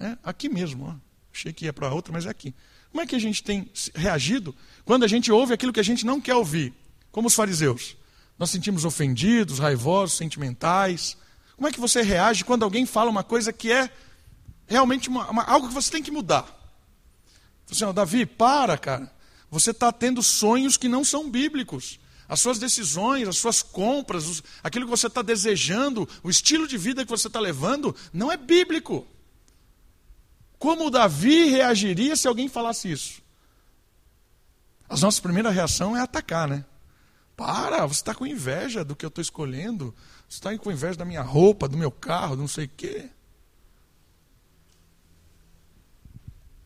[0.00, 0.94] É, aqui mesmo, ó.
[1.32, 2.54] achei que ia para outra, mas é aqui.
[2.90, 6.06] Como é que a gente tem reagido quando a gente ouve aquilo que a gente
[6.06, 6.72] não quer ouvir?
[7.12, 7.96] Como os fariseus.
[8.38, 11.16] Nós sentimos ofendidos, raivosos, sentimentais.
[11.56, 13.90] Como é que você reage quando alguém fala uma coisa que é
[14.66, 16.46] realmente uma, uma, algo que você tem que mudar?
[17.66, 19.12] Você, assim, Davi, para, cara.
[19.50, 22.00] Você está tendo sonhos que não são bíblicos.
[22.28, 26.76] As suas decisões, as suas compras, os, aquilo que você está desejando, o estilo de
[26.76, 29.06] vida que você está levando, não é bíblico.
[30.58, 33.22] Como Davi reagiria se alguém falasse isso?
[34.88, 36.64] A nossa primeira reação é atacar, né?
[37.36, 39.94] Para, você está com inveja do que eu estou escolhendo.
[40.28, 43.10] Você está com inveja da minha roupa, do meu carro, não sei o quê.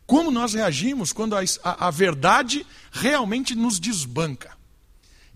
[0.05, 4.57] Como nós reagimos quando a, a, a verdade realmente nos desbanca?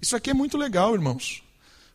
[0.02, 1.44] Isso aqui é muito legal, irmãos.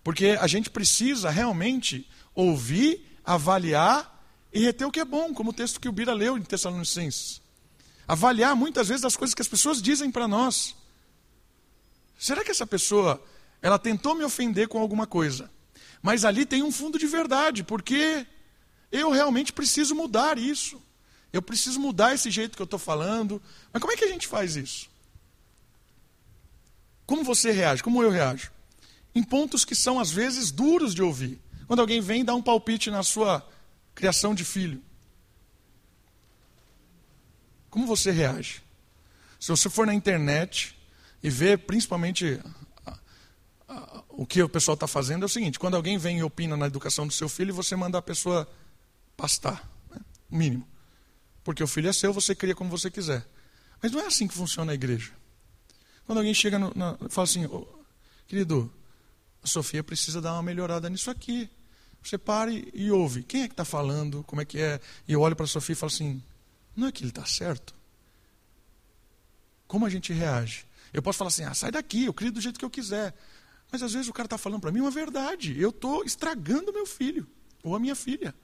[0.03, 5.53] Porque a gente precisa realmente ouvir, avaliar e reter o que é bom, como o
[5.53, 7.42] texto que o Bira leu em Tessalonicenses.
[8.07, 10.74] Avaliar muitas vezes as coisas que as pessoas dizem para nós.
[12.18, 13.22] Será que essa pessoa,
[13.62, 15.48] ela tentou me ofender com alguma coisa,
[16.02, 18.26] mas ali tem um fundo de verdade, porque
[18.90, 20.83] eu realmente preciso mudar isso.
[21.33, 23.40] Eu preciso mudar esse jeito que eu estou falando.
[23.72, 24.88] Mas como é que a gente faz isso?
[27.04, 27.83] Como você reage?
[27.83, 28.50] Como eu reajo?
[29.14, 31.40] Em pontos que são, às vezes, duros de ouvir.
[31.66, 33.46] Quando alguém vem dar um palpite na sua
[33.94, 34.83] criação de filho.
[37.68, 38.62] Como você reage?
[39.38, 40.78] Se você for na internet
[41.22, 42.40] e ver principalmente
[44.09, 46.66] o que o pessoal está fazendo, é o seguinte: quando alguém vem e opina na
[46.66, 48.48] educação do seu filho, você manda a pessoa
[49.16, 50.00] pastar, né?
[50.28, 50.66] mínimo.
[51.44, 53.26] Porque o filho é seu, você cria como você quiser.
[53.81, 55.12] Mas não é assim que funciona a igreja.
[56.04, 57.66] Quando alguém chega e fala assim, oh,
[58.26, 58.72] querido,
[59.42, 61.48] a Sofia precisa dar uma melhorada nisso aqui.
[62.02, 63.22] Você para e ouve.
[63.22, 64.24] Quem é que está falando?
[64.24, 64.81] Como é que é?
[65.07, 66.22] E eu olho para a Sofia e falo assim:
[66.74, 67.74] não é que ele está certo?
[69.66, 70.67] Como a gente reage?
[70.92, 73.14] Eu posso falar assim: ah, sai daqui, eu crio do jeito que eu quiser.
[73.70, 75.59] Mas às vezes o cara está falando para mim uma verdade.
[75.61, 77.27] Eu estou estragando meu filho
[77.62, 78.35] ou a minha filha.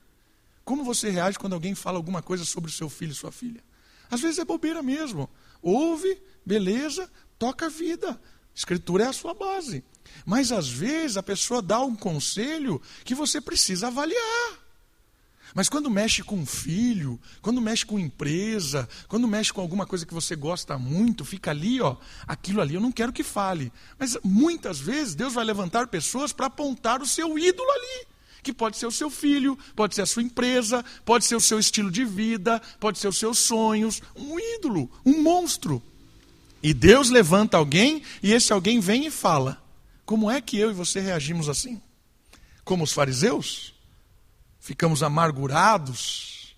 [0.65, 3.63] Como você reage quando alguém fala alguma coisa sobre o seu filho e sua filha?
[4.11, 5.29] Às vezes é bobeira mesmo.
[5.63, 8.21] Ouve, beleza, toca a vida.
[8.55, 9.83] Escritura é a sua base.
[10.25, 14.64] Mas às vezes a pessoa dá um conselho que você precisa avaliar.
[15.53, 20.07] Mas quando mexe com um filho, quando mexe com empresa, quando mexe com alguma coisa
[20.07, 23.73] que você gosta muito, fica ali, ó, aquilo ali eu não quero que fale.
[23.99, 28.07] Mas muitas vezes Deus vai levantar pessoas para apontar o seu ídolo ali,
[28.43, 31.59] que pode ser o seu filho, pode ser a sua empresa, pode ser o seu
[31.59, 35.83] estilo de vida, pode ser os seus sonhos, um ídolo, um monstro.
[36.63, 39.63] E Deus levanta alguém e esse alguém vem e fala:
[40.07, 41.81] como é que eu e você reagimos assim?
[42.65, 43.74] Como os fariseus?
[44.65, 46.57] Ficamos amargurados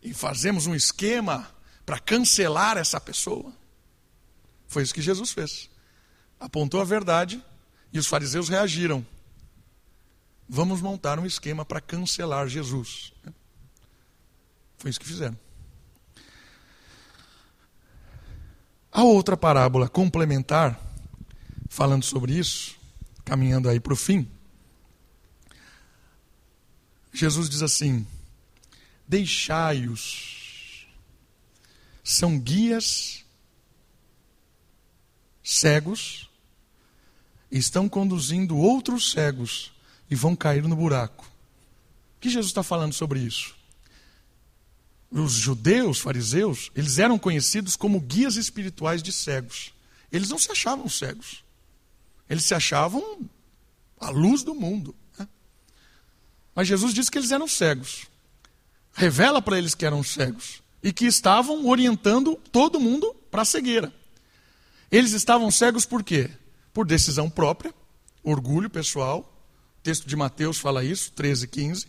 [0.00, 1.52] e fazemos um esquema
[1.84, 3.52] para cancelar essa pessoa?
[4.68, 5.68] Foi isso que Jesus fez.
[6.38, 7.44] Apontou a verdade
[7.92, 9.04] e os fariseus reagiram.
[10.48, 13.12] Vamos montar um esquema para cancelar Jesus.
[14.78, 15.36] Foi isso que fizeram.
[18.92, 20.80] A outra parábola complementar
[21.68, 22.76] falando sobre isso,
[23.24, 24.30] caminhando aí para o fim,
[27.12, 28.06] Jesus diz assim:
[29.06, 30.86] Deixai-os,
[32.04, 33.24] são guias
[35.42, 36.28] cegos,
[37.50, 39.72] estão conduzindo outros cegos
[40.08, 41.24] e vão cair no buraco.
[42.16, 43.56] O que Jesus está falando sobre isso?
[45.10, 49.72] Os judeus, fariseus, eles eram conhecidos como guias espirituais de cegos.
[50.12, 51.42] Eles não se achavam cegos.
[52.28, 53.28] Eles se achavam
[53.98, 54.94] a luz do mundo.
[56.60, 58.04] Mas Jesus disse que eles eram cegos.
[58.92, 63.90] Revela para eles que eram cegos e que estavam orientando todo mundo para a cegueira.
[64.92, 66.28] Eles estavam cegos por quê?
[66.70, 67.72] Por decisão própria,
[68.22, 69.20] orgulho pessoal.
[69.78, 71.86] O texto de Mateus fala isso, 13, 15.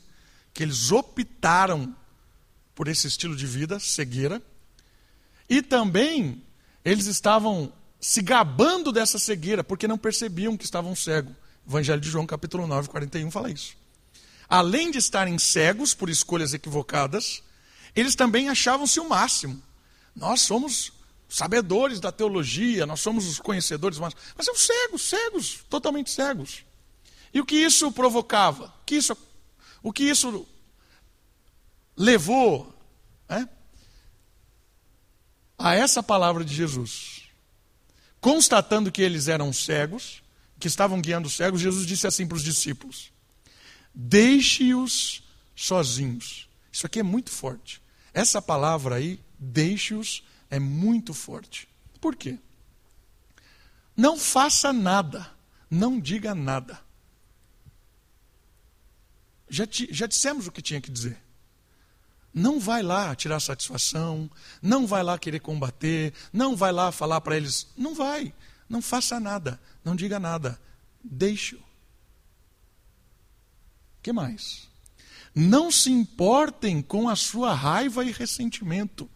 [0.53, 1.93] Que eles optaram
[2.73, 4.41] por esse estilo de vida, cegueira.
[5.49, 6.41] E também
[6.85, 11.33] eles estavam se gabando dessa cegueira, porque não percebiam que estavam cegos.
[11.67, 13.80] Evangelho de João, capítulo 9, 41, fala isso.
[14.51, 17.41] Além de estarem cegos por escolhas equivocadas,
[17.95, 19.63] eles também achavam-se o máximo.
[20.13, 20.91] Nós somos
[21.29, 26.65] sabedores da teologia, nós somos os conhecedores, mas, mas são cegos, cegos, totalmente cegos.
[27.33, 28.65] E o que isso provocava?
[28.65, 29.17] O que isso,
[29.81, 30.45] o que isso
[31.95, 32.77] levou
[33.29, 33.47] é,
[35.57, 37.21] a essa palavra de Jesus?
[38.19, 40.21] Constatando que eles eram cegos,
[40.59, 43.13] que estavam guiando cegos, Jesus disse assim para os discípulos:
[43.93, 45.23] Deixe-os
[45.55, 46.49] sozinhos.
[46.71, 47.81] Isso aqui é muito forte.
[48.13, 51.67] Essa palavra aí, deixe-os, é muito forte.
[51.99, 52.39] Por quê?
[53.95, 55.29] Não faça nada,
[55.69, 56.79] não diga nada.
[59.49, 61.17] Já, te, já dissemos o que tinha que dizer.
[62.33, 64.29] Não vai lá tirar satisfação,
[64.61, 67.67] não vai lá querer combater, não vai lá falar para eles.
[67.75, 68.33] Não vai.
[68.69, 70.59] Não faça nada, não diga nada.
[71.03, 71.61] Deixe-o.
[74.01, 74.69] Que mais?
[75.33, 79.09] Não se importem com a sua raiva e ressentimento.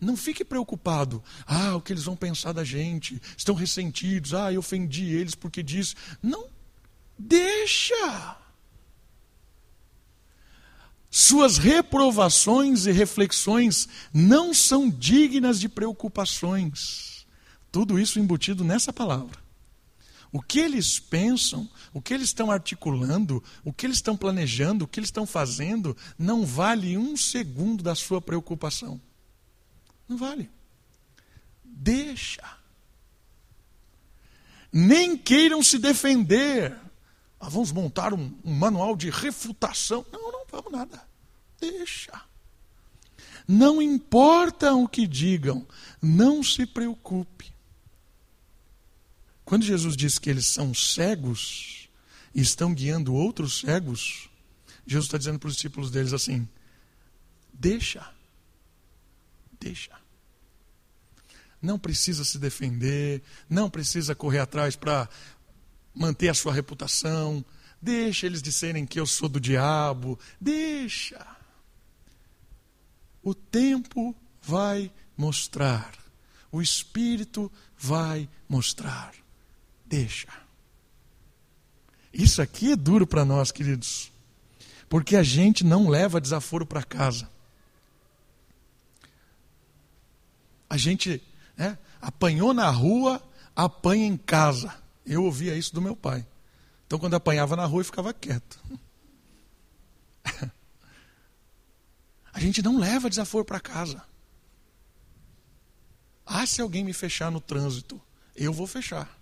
[0.00, 1.22] Não fique preocupado.
[1.46, 3.20] Ah, o que eles vão pensar da gente?
[3.36, 4.34] Estão ressentidos.
[4.34, 5.94] Ah, eu ofendi eles porque disse.
[6.22, 6.46] Não.
[7.18, 8.36] Deixa.
[11.10, 17.26] Suas reprovações e reflexões não são dignas de preocupações.
[17.72, 19.47] Tudo isso embutido nessa palavra.
[20.32, 24.88] O que eles pensam, o que eles estão articulando, o que eles estão planejando, o
[24.88, 29.00] que eles estão fazendo, não vale um segundo da sua preocupação.
[30.08, 30.50] Não vale.
[31.64, 32.42] Deixa.
[34.72, 36.76] Nem queiram se defender.
[37.40, 40.04] Ah, vamos montar um, um manual de refutação.
[40.12, 41.02] Não, não vamos nada.
[41.60, 42.20] Deixa.
[43.46, 45.66] Não importa o que digam,
[46.02, 47.50] não se preocupe.
[49.48, 51.88] Quando Jesus diz que eles são cegos
[52.34, 54.28] e estão guiando outros cegos,
[54.86, 56.46] Jesus está dizendo para os discípulos deles assim:
[57.50, 58.06] deixa,
[59.58, 59.98] deixa.
[61.62, 65.08] Não precisa se defender, não precisa correr atrás para
[65.94, 67.42] manter a sua reputação.
[67.80, 70.18] Deixa eles disserem que eu sou do diabo.
[70.38, 71.26] Deixa.
[73.22, 75.94] O tempo vai mostrar.
[76.52, 79.14] O Espírito vai mostrar.
[79.88, 80.28] Deixa.
[82.12, 84.12] Isso aqui é duro para nós, queridos.
[84.88, 87.28] Porque a gente não leva desaforo para casa.
[90.68, 91.22] A gente
[91.56, 93.22] né, apanhou na rua,
[93.56, 94.74] apanha em casa.
[95.06, 96.26] Eu ouvia isso do meu pai.
[96.86, 98.60] Então, quando apanhava na rua, eu ficava quieto.
[102.32, 104.02] A gente não leva desaforo para casa.
[106.24, 108.00] Ah, se alguém me fechar no trânsito,
[108.36, 109.17] eu vou fechar.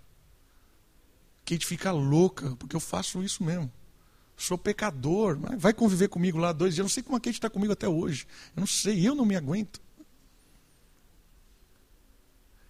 [1.46, 3.72] Kate fica louca, porque eu faço isso mesmo.
[4.36, 6.80] Sou pecador, vai conviver comigo lá dois dias.
[6.80, 8.26] Eu não sei como a Kate está comigo até hoje.
[8.54, 9.80] Eu não sei, eu não me aguento.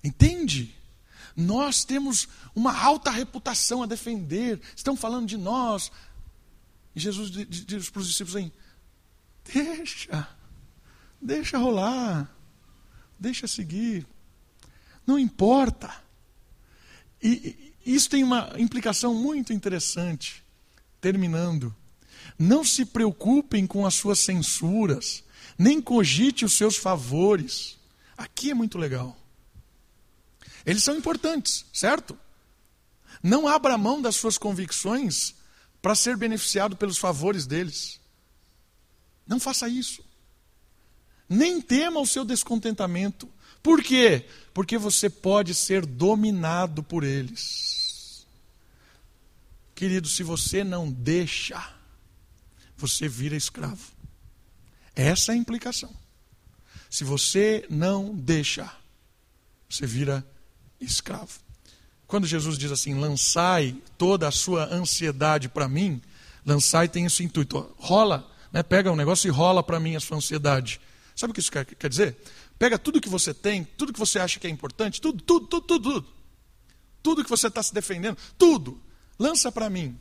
[0.05, 0.77] Entende?
[1.35, 4.61] Nós temos uma alta reputação a defender.
[4.77, 5.91] Estão falando de nós.
[6.95, 8.53] E Jesus diz para os discípulos aí:
[9.53, 10.29] deixa,
[11.21, 12.31] deixa rolar,
[13.19, 14.07] deixa seguir.
[15.07, 15.93] Não importa.
[17.23, 20.43] E isso tem uma implicação muito interessante.
[21.01, 21.75] Terminando.
[22.39, 25.23] Não se preocupem com as suas censuras,
[25.57, 27.79] nem cogite os seus favores.
[28.17, 29.17] Aqui é muito legal.
[30.65, 32.19] Eles são importantes, certo?
[33.23, 35.35] Não abra mão das suas convicções
[35.81, 38.01] para ser beneficiado pelos favores deles.
[39.27, 40.06] Não faça isso.
[41.29, 43.29] Nem tema o seu descontentamento.
[43.63, 44.27] Por quê?
[44.55, 48.27] Porque você pode ser dominado por eles.
[49.75, 51.63] Querido, se você não deixa,
[52.77, 53.93] você vira escravo.
[54.95, 55.93] Essa é a implicação.
[56.89, 58.73] Se você não deixa,
[59.69, 60.27] você vira
[60.81, 61.41] escravo.
[62.07, 66.01] Quando Jesus diz assim: lançai toda a sua ansiedade para mim,
[66.47, 67.75] Lançar e tem esse intuito.
[67.77, 68.63] Rola, né?
[68.63, 70.81] pega um negócio e rola para mim a sua ansiedade.
[71.17, 72.15] Sabe o que isso quer, quer dizer?
[72.59, 75.67] Pega tudo que você tem, tudo que você acha que é importante, tudo, tudo, tudo,
[75.67, 76.09] tudo, tudo.
[77.03, 78.79] Tudo que você está se defendendo, tudo.
[79.19, 79.99] Lança para mim.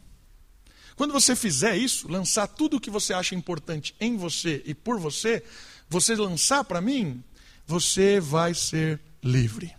[0.95, 4.99] Quando você fizer isso, lançar tudo o que você acha importante em você e por
[4.99, 5.43] você,
[5.89, 7.23] você lançar para mim,
[7.65, 9.73] você vai ser livre.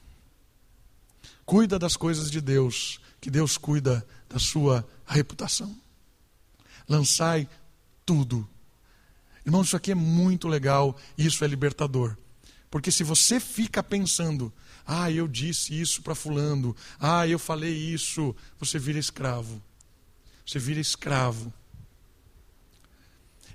[1.45, 5.76] Cuida das coisas de Deus, que Deus cuida da sua reputação.
[6.89, 7.49] Lançai
[8.05, 8.49] tudo.
[9.47, 12.16] Irmão, isso aqui é muito legal, isso é libertador.
[12.68, 14.53] Porque se você fica pensando,
[14.84, 19.62] ah, eu disse isso para fulano, ah, eu falei isso, você vira escravo.
[20.44, 21.53] Você vira escravo.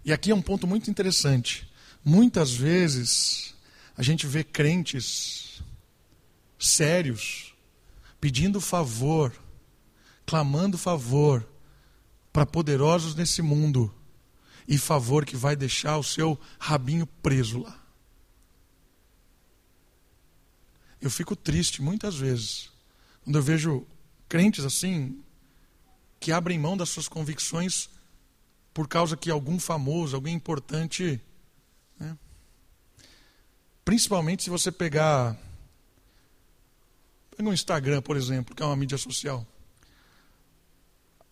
[0.05, 1.69] E aqui é um ponto muito interessante.
[2.03, 3.53] Muitas vezes
[3.97, 5.61] a gente vê crentes
[6.57, 7.53] sérios
[8.19, 9.33] pedindo favor,
[10.25, 11.45] clamando favor
[12.31, 13.93] para poderosos nesse mundo
[14.71, 17.77] e favor que vai deixar o seu rabinho preso lá.
[21.01, 22.71] Eu fico triste muitas vezes
[23.21, 23.85] quando eu vejo
[24.29, 25.21] crentes assim
[26.21, 27.89] que abrem mão das suas convicções
[28.73, 31.19] por causa que algum famoso, alguém importante.
[31.99, 32.17] Né?
[33.83, 35.37] Principalmente se você pegar.
[37.35, 39.45] Pega um Instagram, por exemplo, que é uma mídia social.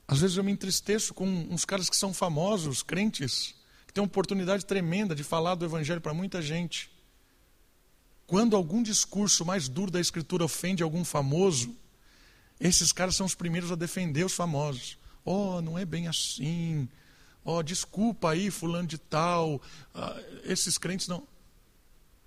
[0.09, 3.53] Às vezes eu me entristeço com uns caras que são famosos, crentes,
[3.85, 6.89] que têm uma oportunidade tremenda de falar do Evangelho para muita gente.
[8.25, 11.77] Quando algum discurso mais duro da Escritura ofende algum famoso,
[12.59, 14.97] esses caras são os primeiros a defender os famosos.
[15.23, 16.89] Oh, não é bem assim.
[17.45, 19.61] Oh, desculpa aí, fulano de tal.
[19.93, 21.21] Ah, esses crentes não.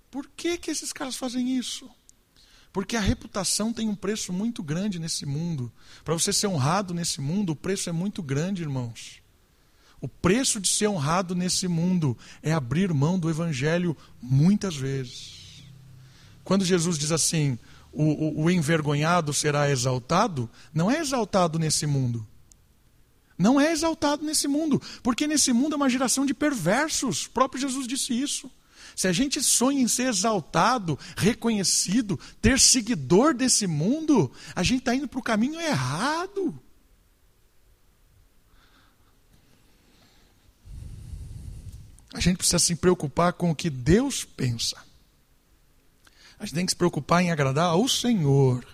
[0.09, 1.91] Por que, que esses caras fazem isso?
[2.73, 5.71] Porque a reputação tem um preço muito grande nesse mundo.
[6.03, 9.21] Para você ser honrado nesse mundo, o preço é muito grande, irmãos.
[10.01, 15.63] O preço de ser honrado nesse mundo é abrir mão do evangelho muitas vezes.
[16.43, 17.59] Quando Jesus diz assim:
[17.91, 22.27] o, o, o envergonhado será exaltado, não é exaltado nesse mundo.
[23.37, 27.27] Não é exaltado nesse mundo, porque nesse mundo é uma geração de perversos.
[27.27, 28.49] O próprio Jesus disse isso.
[28.95, 34.95] Se a gente sonha em ser exaltado, reconhecido, ter seguidor desse mundo, a gente está
[34.95, 36.59] indo para o caminho errado.
[42.13, 44.77] A gente precisa se preocupar com o que Deus pensa.
[46.37, 48.65] A gente tem que se preocupar em agradar ao Senhor.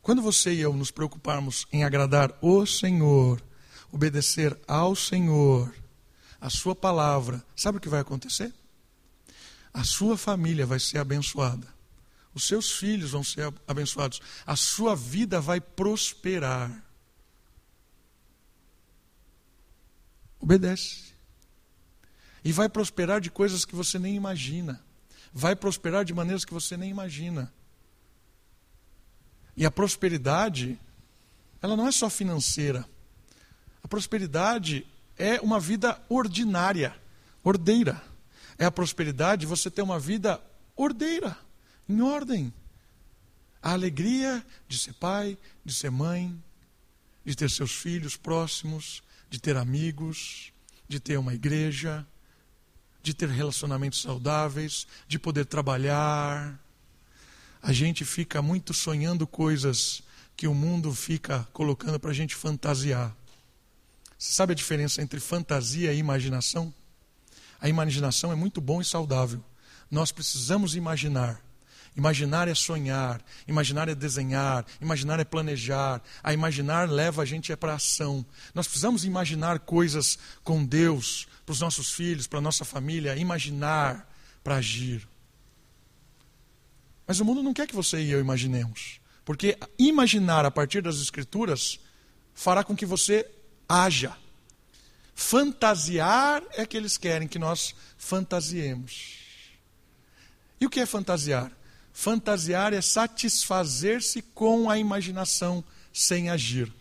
[0.00, 3.42] Quando você e eu nos preocuparmos em agradar o Senhor,
[3.92, 5.74] obedecer ao Senhor,
[6.40, 8.52] a Sua palavra, sabe o que vai acontecer?
[9.74, 11.66] A sua família vai ser abençoada.
[12.32, 14.22] Os seus filhos vão ser abençoados.
[14.46, 16.82] A sua vida vai prosperar.
[20.40, 21.12] Obedece.
[22.42, 24.82] E vai prosperar de coisas que você nem imagina
[25.34, 27.52] vai prosperar de maneiras que você nem imagina.
[29.56, 30.78] E a prosperidade,
[31.60, 32.88] ela não é só financeira.
[33.82, 34.86] A prosperidade
[35.18, 36.96] é uma vida ordinária,
[37.42, 38.00] ordeira.
[38.58, 40.40] É a prosperidade você ter uma vida
[40.76, 41.36] ordeira,
[41.88, 42.52] em ordem.
[43.62, 46.36] A alegria de ser pai, de ser mãe,
[47.24, 50.52] de ter seus filhos próximos, de ter amigos,
[50.86, 52.06] de ter uma igreja,
[53.02, 56.58] de ter relacionamentos saudáveis, de poder trabalhar.
[57.62, 60.02] A gente fica muito sonhando coisas
[60.36, 63.14] que o mundo fica colocando para a gente fantasiar.
[64.18, 66.72] Você sabe a diferença entre fantasia e imaginação?
[67.64, 69.42] A imaginação é muito bom e saudável.
[69.90, 71.40] Nós precisamos imaginar.
[71.96, 76.02] Imaginar é sonhar, imaginar é desenhar, imaginar é planejar.
[76.22, 78.22] A imaginar leva a gente para a ação.
[78.54, 84.12] Nós precisamos imaginar coisas com Deus, para os nossos filhos, para a nossa família, imaginar
[84.42, 85.08] para agir.
[87.06, 89.00] Mas o mundo não quer que você e eu imaginemos.
[89.24, 91.80] Porque imaginar a partir das Escrituras
[92.34, 93.26] fará com que você
[93.66, 94.14] haja.
[95.14, 99.18] Fantasiar é que eles querem que nós fantasiemos.
[100.60, 101.52] E o que é fantasiar?
[101.92, 105.62] Fantasiar é satisfazer-se com a imaginação
[105.92, 106.72] sem agir.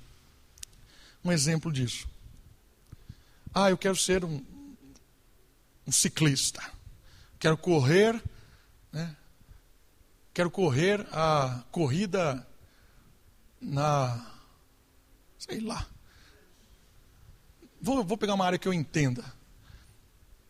[1.24, 2.08] Um exemplo disso.
[3.54, 4.44] Ah, eu quero ser um,
[5.86, 6.62] um ciclista.
[7.38, 8.22] Quero correr,
[8.92, 9.16] né?
[10.34, 12.46] quero correr a corrida
[13.62, 14.26] na.
[15.38, 15.88] sei lá.
[17.84, 19.26] Vou, vou pegar uma área que eu entenda.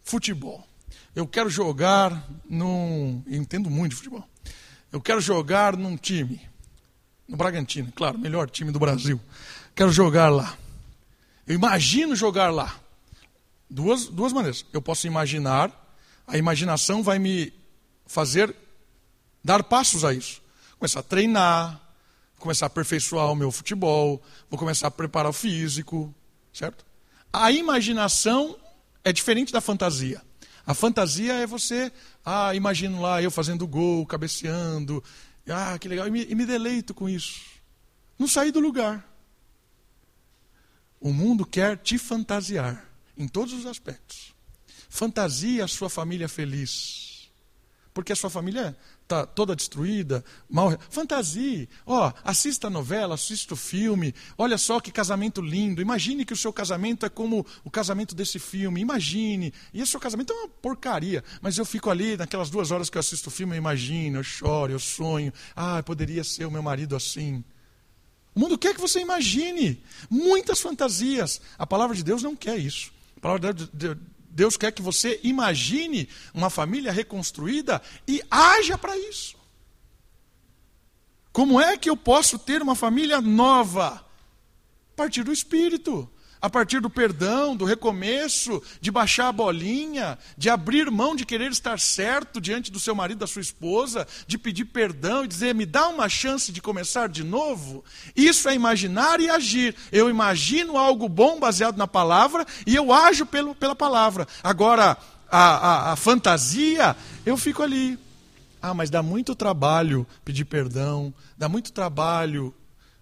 [0.04, 0.64] Futebol.
[1.16, 3.24] Eu quero jogar num.
[3.26, 4.24] Eu entendo muito de futebol.
[4.92, 6.40] Eu quero jogar num time.
[7.28, 9.20] No Bragantino, claro, melhor time do Brasil.
[9.74, 10.56] Quero jogar lá.
[11.48, 12.80] Eu imagino jogar lá.
[13.68, 14.64] Duas, duas maneiras.
[14.72, 15.72] Eu posso imaginar,
[16.28, 17.52] a imaginação vai me
[18.06, 18.56] fazer
[19.44, 20.40] dar passos a isso.
[20.78, 21.82] Começar a treinar,
[22.38, 24.22] começar a aperfeiçoar o meu futebol,
[24.52, 26.14] vou começar a preparar o físico,
[26.54, 26.93] certo?
[27.36, 28.56] A imaginação
[29.04, 30.22] é diferente da fantasia.
[30.66, 31.92] A fantasia é você,
[32.24, 35.04] ah, imagino lá eu fazendo gol, cabeceando,
[35.50, 37.42] ah, que legal, e me, e me deleito com isso.
[38.20, 39.04] Não sair do lugar.
[41.02, 42.86] O mundo quer te fantasiar
[43.18, 44.34] em todos os aspectos.
[44.88, 47.32] Fantasie a sua família feliz.
[47.94, 48.78] Porque a sua família
[49.14, 50.78] está toda destruída, mal.
[50.90, 51.70] Fantasie.
[51.86, 54.14] Ó, oh, assista a novela, assista o filme.
[54.38, 55.82] Olha só que casamento lindo.
[55.82, 58.82] Imagine que o seu casamento é como o casamento desse filme.
[58.82, 59.54] Imagine.
[59.74, 61.24] E o seu casamento é uma porcaria.
[61.42, 64.24] Mas eu fico ali, naquelas duas horas que eu assisto o filme, eu imagino, eu
[64.24, 65.32] choro, eu sonho.
[65.56, 67.44] Ah, poderia ser o meu marido assim.
[68.36, 71.40] O mundo quer que você imagine muitas fantasias.
[71.58, 72.92] A palavra de Deus não quer isso.
[73.18, 73.98] A palavra de
[74.34, 79.38] Deus quer que você imagine uma família reconstruída e haja para isso.
[81.32, 84.06] Como é que eu posso ter uma família nova?
[84.94, 86.10] A partir do Espírito
[86.44, 91.50] a partir do perdão, do recomeço, de baixar a bolinha, de abrir mão de querer
[91.50, 95.66] estar certo diante do seu marido, da sua esposa, de pedir perdão e dizer, me
[95.66, 97.82] dá uma chance de começar de novo.
[98.14, 99.74] Isso é imaginar e agir.
[99.90, 104.28] Eu imagino algo bom baseado na palavra e eu ajo pelo, pela palavra.
[104.44, 104.98] Agora,
[105.32, 106.94] a, a, a fantasia,
[107.26, 107.98] eu fico ali.
[108.62, 112.54] Ah, mas dá muito trabalho pedir perdão, dá muito trabalho.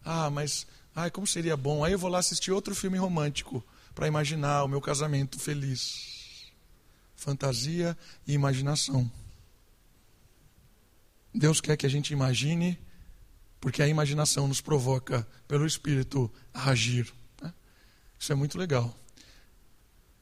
[0.05, 1.83] Ah, mas Ai, como seria bom.
[1.83, 3.63] Aí eu vou lá assistir outro filme romântico
[3.95, 6.51] para imaginar o meu casamento feliz.
[7.15, 9.09] Fantasia e imaginação.
[11.33, 12.77] Deus quer que a gente imagine,
[13.59, 17.13] porque a imaginação nos provoca, pelo Espírito, a agir.
[17.41, 17.53] Né?
[18.19, 18.93] Isso é muito legal.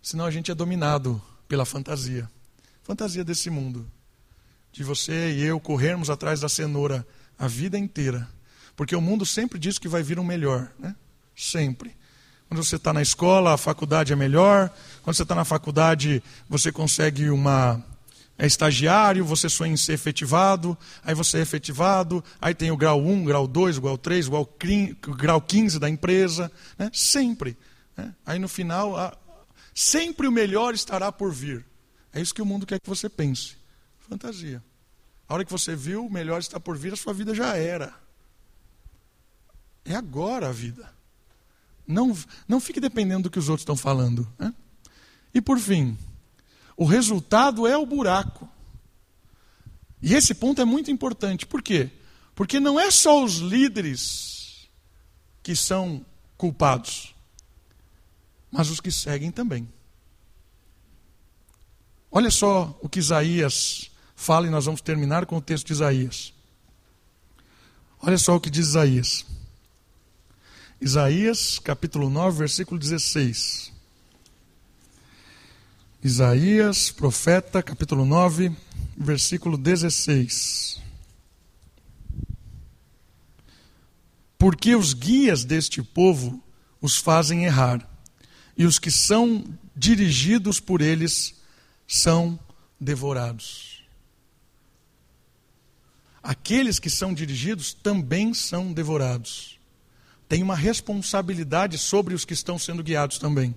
[0.02, 2.30] Senão a gente é dominado pela fantasia
[2.90, 3.86] fantasia desse mundo.
[4.72, 7.08] De você e eu corrermos atrás da cenoura
[7.38, 8.28] a vida inteira
[8.80, 10.96] porque o mundo sempre diz que vai vir um melhor, né?
[11.36, 11.94] Sempre.
[12.48, 14.74] Quando você está na escola, a faculdade é melhor.
[15.04, 17.86] Quando você está na faculdade, você consegue uma.
[18.38, 23.02] É estagiário, você sonha em ser efetivado, aí você é efetivado, aí tem o grau
[23.02, 24.48] 1, grau 2, grau 3, o
[25.14, 26.50] grau 15 da empresa.
[26.78, 26.90] Né?
[26.94, 27.58] Sempre.
[27.98, 28.16] Né?
[28.26, 29.14] Aí no final, a...
[29.76, 31.66] sempre o melhor estará por vir.
[32.14, 33.58] É isso que o mundo quer que você pense.
[34.10, 34.64] Fantasia.
[35.28, 37.94] A hora que você viu, o melhor está por vir, a sua vida já era.
[39.90, 40.94] É agora a vida.
[41.86, 42.16] Não,
[42.48, 44.32] não fique dependendo do que os outros estão falando.
[44.38, 44.54] Né?
[45.34, 45.98] E por fim,
[46.78, 48.48] o resultado é o buraco.
[50.00, 51.48] E esse ponto é muito importante.
[51.48, 51.90] Por quê?
[52.36, 54.70] Porque não é só os líderes
[55.42, 56.06] que são
[56.38, 57.16] culpados,
[58.52, 59.68] mas os que seguem também.
[62.12, 66.32] Olha só o que Isaías fala, e nós vamos terminar com o texto de Isaías.
[68.00, 69.26] Olha só o que diz Isaías.
[70.82, 73.74] Isaías, capítulo 9, versículo 16.
[76.02, 78.56] Isaías, profeta, capítulo 9,
[78.96, 80.82] versículo 16.
[84.38, 86.42] Porque os guias deste povo
[86.80, 87.86] os fazem errar,
[88.58, 89.44] e os que são
[89.76, 91.36] dirigidos por eles
[91.86, 92.40] são
[92.80, 93.84] devorados.
[96.24, 99.59] Aqueles que são dirigidos também são devorados
[100.30, 103.54] tem uma responsabilidade sobre os que estão sendo guiados também.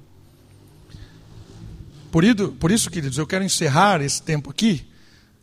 [2.11, 4.87] Por, ido, por isso, queridos, eu quero encerrar esse tempo aqui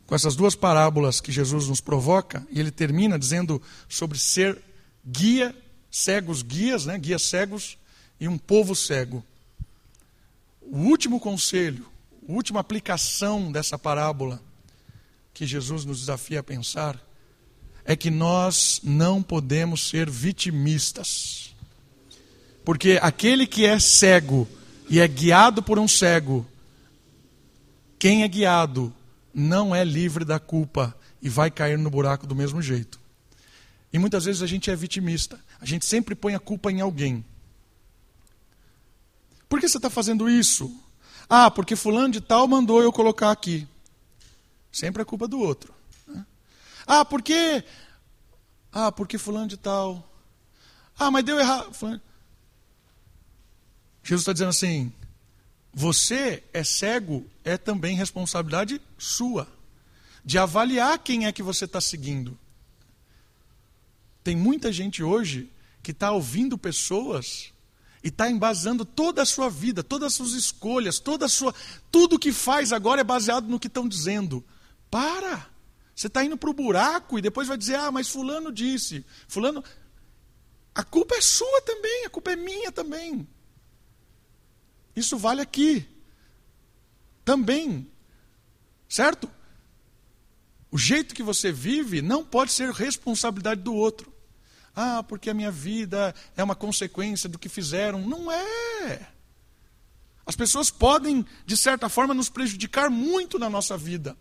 [0.07, 4.59] com essas duas parábolas que Jesus nos provoca, e ele termina dizendo sobre ser
[5.05, 5.55] guia,
[5.91, 7.77] cegos guias, né, guias cegos,
[8.19, 9.23] e um povo cego.
[10.61, 11.85] O último conselho,
[12.27, 14.41] a última aplicação dessa parábola
[15.31, 16.99] que Jesus nos desafia a pensar
[17.89, 21.55] é que nós não podemos ser vitimistas.
[22.63, 24.47] Porque aquele que é cego
[24.87, 26.45] e é guiado por um cego,
[27.97, 28.93] quem é guiado
[29.33, 32.99] não é livre da culpa e vai cair no buraco do mesmo jeito.
[33.91, 37.25] E muitas vezes a gente é vitimista, a gente sempre põe a culpa em alguém.
[39.49, 40.71] Por que você está fazendo isso?
[41.27, 43.67] Ah, porque fulano de tal mandou eu colocar aqui.
[44.71, 45.78] Sempre é culpa do outro.
[46.91, 47.63] Ah, por quê?
[48.71, 50.11] Ah, porque fulano de tal.
[50.97, 51.71] Ah, mas deu errado.
[54.03, 54.91] Jesus está dizendo assim:
[55.71, 59.47] você é cego, é também responsabilidade sua,
[60.25, 62.35] de avaliar quem é que você está seguindo.
[64.23, 65.47] Tem muita gente hoje
[65.83, 67.53] que está ouvindo pessoas
[68.03, 71.53] E está embasando toda a sua vida, todas as suas escolhas, toda sua.
[71.91, 74.43] Tudo que faz agora é baseado no que estão dizendo.
[74.89, 75.58] Para!
[75.99, 79.05] Você está indo para o buraco e depois vai dizer, ah, mas fulano disse.
[79.27, 79.61] Fulano.
[80.73, 83.27] A culpa é sua também, a culpa é minha também.
[84.95, 85.85] Isso vale aqui.
[87.25, 87.85] Também.
[88.87, 89.29] Certo?
[90.71, 94.09] O jeito que você vive não pode ser responsabilidade do outro.
[94.73, 98.07] Ah, porque a minha vida é uma consequência do que fizeram.
[98.07, 99.05] Não é.
[100.25, 104.15] As pessoas podem, de certa forma, nos prejudicar muito na nossa vida.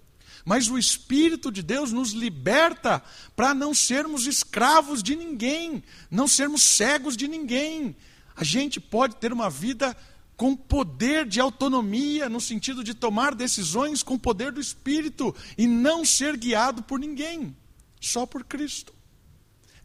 [0.45, 3.03] Mas o Espírito de Deus nos liberta
[3.37, 7.97] para não sermos escravos de ninguém, não sermos cegos de ninguém.
[8.35, 9.97] A gente pode ter uma vida
[10.37, 15.67] com poder de autonomia, no sentido de tomar decisões com o poder do Espírito e
[15.67, 17.57] não ser guiado por ninguém,
[18.01, 18.95] só por Cristo.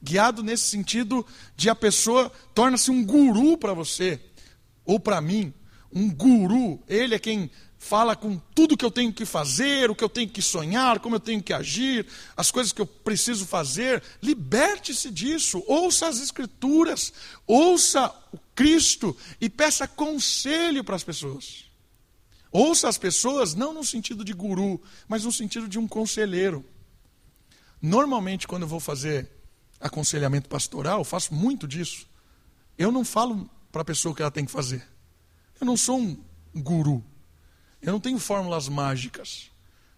[0.02, 1.26] Guiado nesse sentido
[1.56, 4.20] de a pessoa torna-se um guru para você,
[4.86, 5.52] ou para mim,
[5.92, 6.80] um guru.
[6.88, 7.50] Ele é quem
[7.84, 11.16] fala com tudo que eu tenho que fazer, o que eu tenho que sonhar, como
[11.16, 14.02] eu tenho que agir, as coisas que eu preciso fazer.
[14.22, 17.12] Liberte-se disso, ouça as Escrituras,
[17.46, 21.66] ouça o Cristo e peça conselho para as pessoas.
[22.52, 26.64] Ouça as pessoas não no sentido de guru, mas no sentido de um conselheiro.
[27.82, 29.30] Normalmente, quando eu vou fazer
[29.78, 32.08] aconselhamento pastoral, faço muito disso.
[32.78, 34.88] Eu não falo para a pessoa o que ela tem que fazer.
[35.60, 36.18] Eu não sou um
[36.56, 37.04] guru.
[37.84, 39.52] Eu não tenho fórmulas mágicas.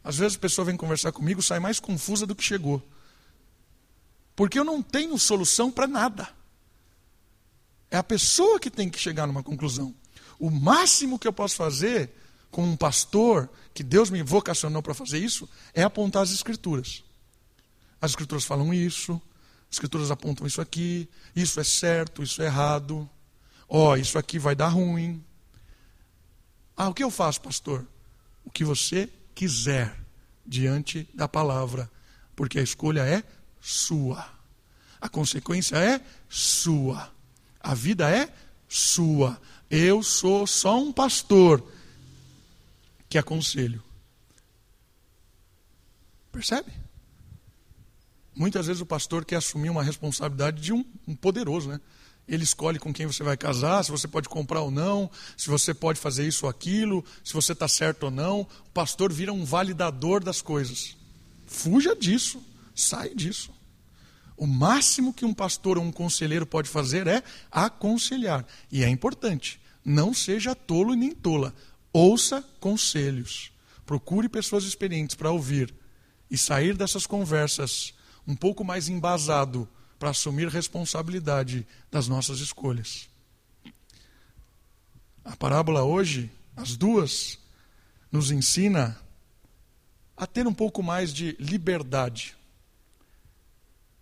[0.04, 2.84] Às vezes a pessoa vem conversar comigo, sai mais confusa do que chegou.
[4.36, 6.28] Porque eu não tenho solução para nada.
[7.90, 9.96] É a pessoa que tem que chegar numa conclusão.
[10.40, 12.12] O máximo que eu posso fazer
[12.52, 17.04] como um pastor, que Deus me vocacionou para fazer isso, é apontar as escrituras.
[18.00, 19.22] As escrituras falam isso,
[19.70, 23.10] as escrituras apontam isso aqui, isso é certo, isso é errado.
[23.68, 25.22] Ó, oh, isso aqui vai dar ruim.
[26.76, 27.86] Ah, o que eu faço, pastor?
[28.44, 29.98] O que você quiser
[30.46, 31.90] diante da palavra,
[32.36, 33.24] porque a escolha é
[33.62, 34.28] sua.
[35.00, 37.12] A consequência é sua.
[37.60, 38.32] A vida é
[38.68, 39.40] sua.
[39.70, 41.66] Eu sou só um pastor
[43.10, 43.84] que aconselho.
[46.32, 46.72] Percebe?
[48.36, 51.80] Muitas vezes o pastor quer assumir uma responsabilidade de um, um poderoso, né?
[52.28, 55.74] Ele escolhe com quem você vai casar, se você pode comprar ou não, se você
[55.74, 58.42] pode fazer isso ou aquilo, se você está certo ou não.
[58.42, 60.98] O pastor vira um validador das coisas.
[61.46, 63.52] Fuja disso, sai disso.
[64.36, 68.46] O máximo que um pastor ou um conselheiro pode fazer é aconselhar.
[68.72, 69.62] E é importante.
[69.84, 71.54] Não seja tolo nem tola.
[71.94, 73.52] Ouça conselhos.
[73.86, 75.74] Procure pessoas experientes para ouvir.
[76.30, 77.94] E sair dessas conversas
[78.28, 83.10] um pouco mais embasado para assumir responsabilidade das nossas escolhas.
[85.24, 87.40] A parábola hoje, as duas,
[88.12, 89.00] nos ensina
[90.16, 92.36] a ter um pouco mais de liberdade,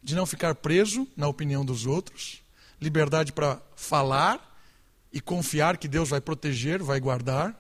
[0.02, 2.42] de não ficar preso na opinião dos outros,
[2.82, 4.60] liberdade para falar
[5.12, 7.58] e confiar que Deus vai proteger, vai guardar,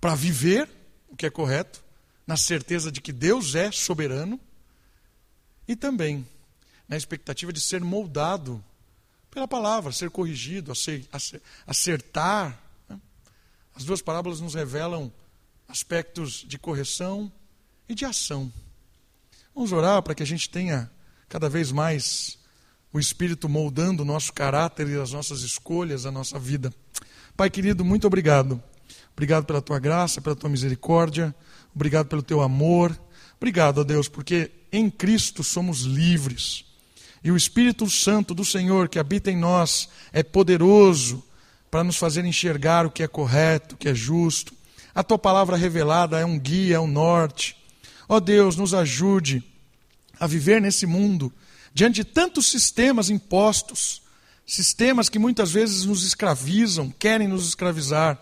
[0.00, 0.68] para viver
[1.08, 1.82] o que é correto,
[2.26, 4.40] na certeza de que Deus é soberano,
[5.68, 6.26] e também
[6.92, 8.62] na expectativa de ser moldado
[9.30, 10.70] pela palavra, ser corrigido,
[11.66, 12.62] acertar.
[12.86, 13.00] Né?
[13.74, 15.10] As duas parábolas nos revelam
[15.66, 17.32] aspectos de correção
[17.88, 18.52] e de ação.
[19.54, 20.90] Vamos orar para que a gente tenha
[21.30, 22.38] cada vez mais
[22.92, 26.70] o Espírito moldando o nosso caráter e as nossas escolhas, a nossa vida.
[27.34, 28.62] Pai querido, muito obrigado.
[29.14, 31.34] Obrigado pela tua graça, pela tua misericórdia.
[31.74, 32.94] Obrigado pelo teu amor.
[33.38, 36.70] Obrigado, ó Deus, porque em Cristo somos livres.
[37.24, 41.22] E o Espírito Santo do Senhor que habita em nós é poderoso
[41.70, 44.52] para nos fazer enxergar o que é correto, o que é justo.
[44.94, 47.56] A tua palavra revelada é um guia, é um norte.
[48.08, 49.42] Ó oh Deus, nos ajude
[50.18, 51.32] a viver nesse mundo
[51.72, 54.02] diante de tantos sistemas impostos,
[54.46, 58.20] sistemas que muitas vezes nos escravizam, querem nos escravizar.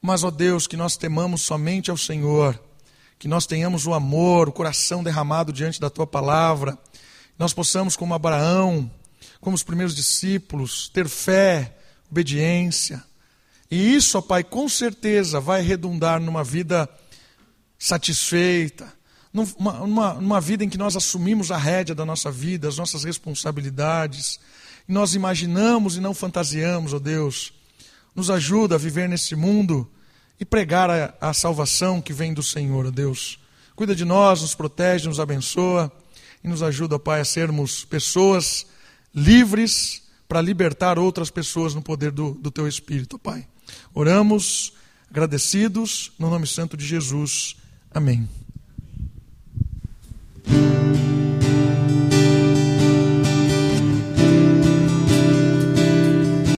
[0.00, 2.58] Mas, ó Deus, que nós temamos somente ao Senhor,
[3.18, 6.78] que nós tenhamos o amor, o coração derramado diante da tua palavra
[7.38, 8.90] nós possamos, como Abraão,
[9.40, 11.76] como os primeiros discípulos, ter fé,
[12.10, 13.02] obediência.
[13.70, 16.88] E isso, ó Pai, com certeza vai redundar numa vida
[17.78, 18.92] satisfeita,
[19.32, 23.04] numa, numa, numa vida em que nós assumimos a rédea da nossa vida, as nossas
[23.04, 24.40] responsabilidades,
[24.88, 27.52] e nós imaginamos e não fantasiamos, ó Deus.
[28.16, 29.88] Nos ajuda a viver nesse mundo
[30.40, 33.38] e pregar a, a salvação que vem do Senhor, ó Deus.
[33.76, 35.92] Cuida de nós, nos protege, nos abençoa
[36.48, 38.66] nos ajuda, Pai, a sermos pessoas
[39.14, 43.46] livres para libertar outras pessoas no poder do, do teu Espírito, Pai.
[43.94, 44.72] Oramos
[45.10, 47.56] agradecidos no nome santo de Jesus.
[47.90, 48.28] Amém.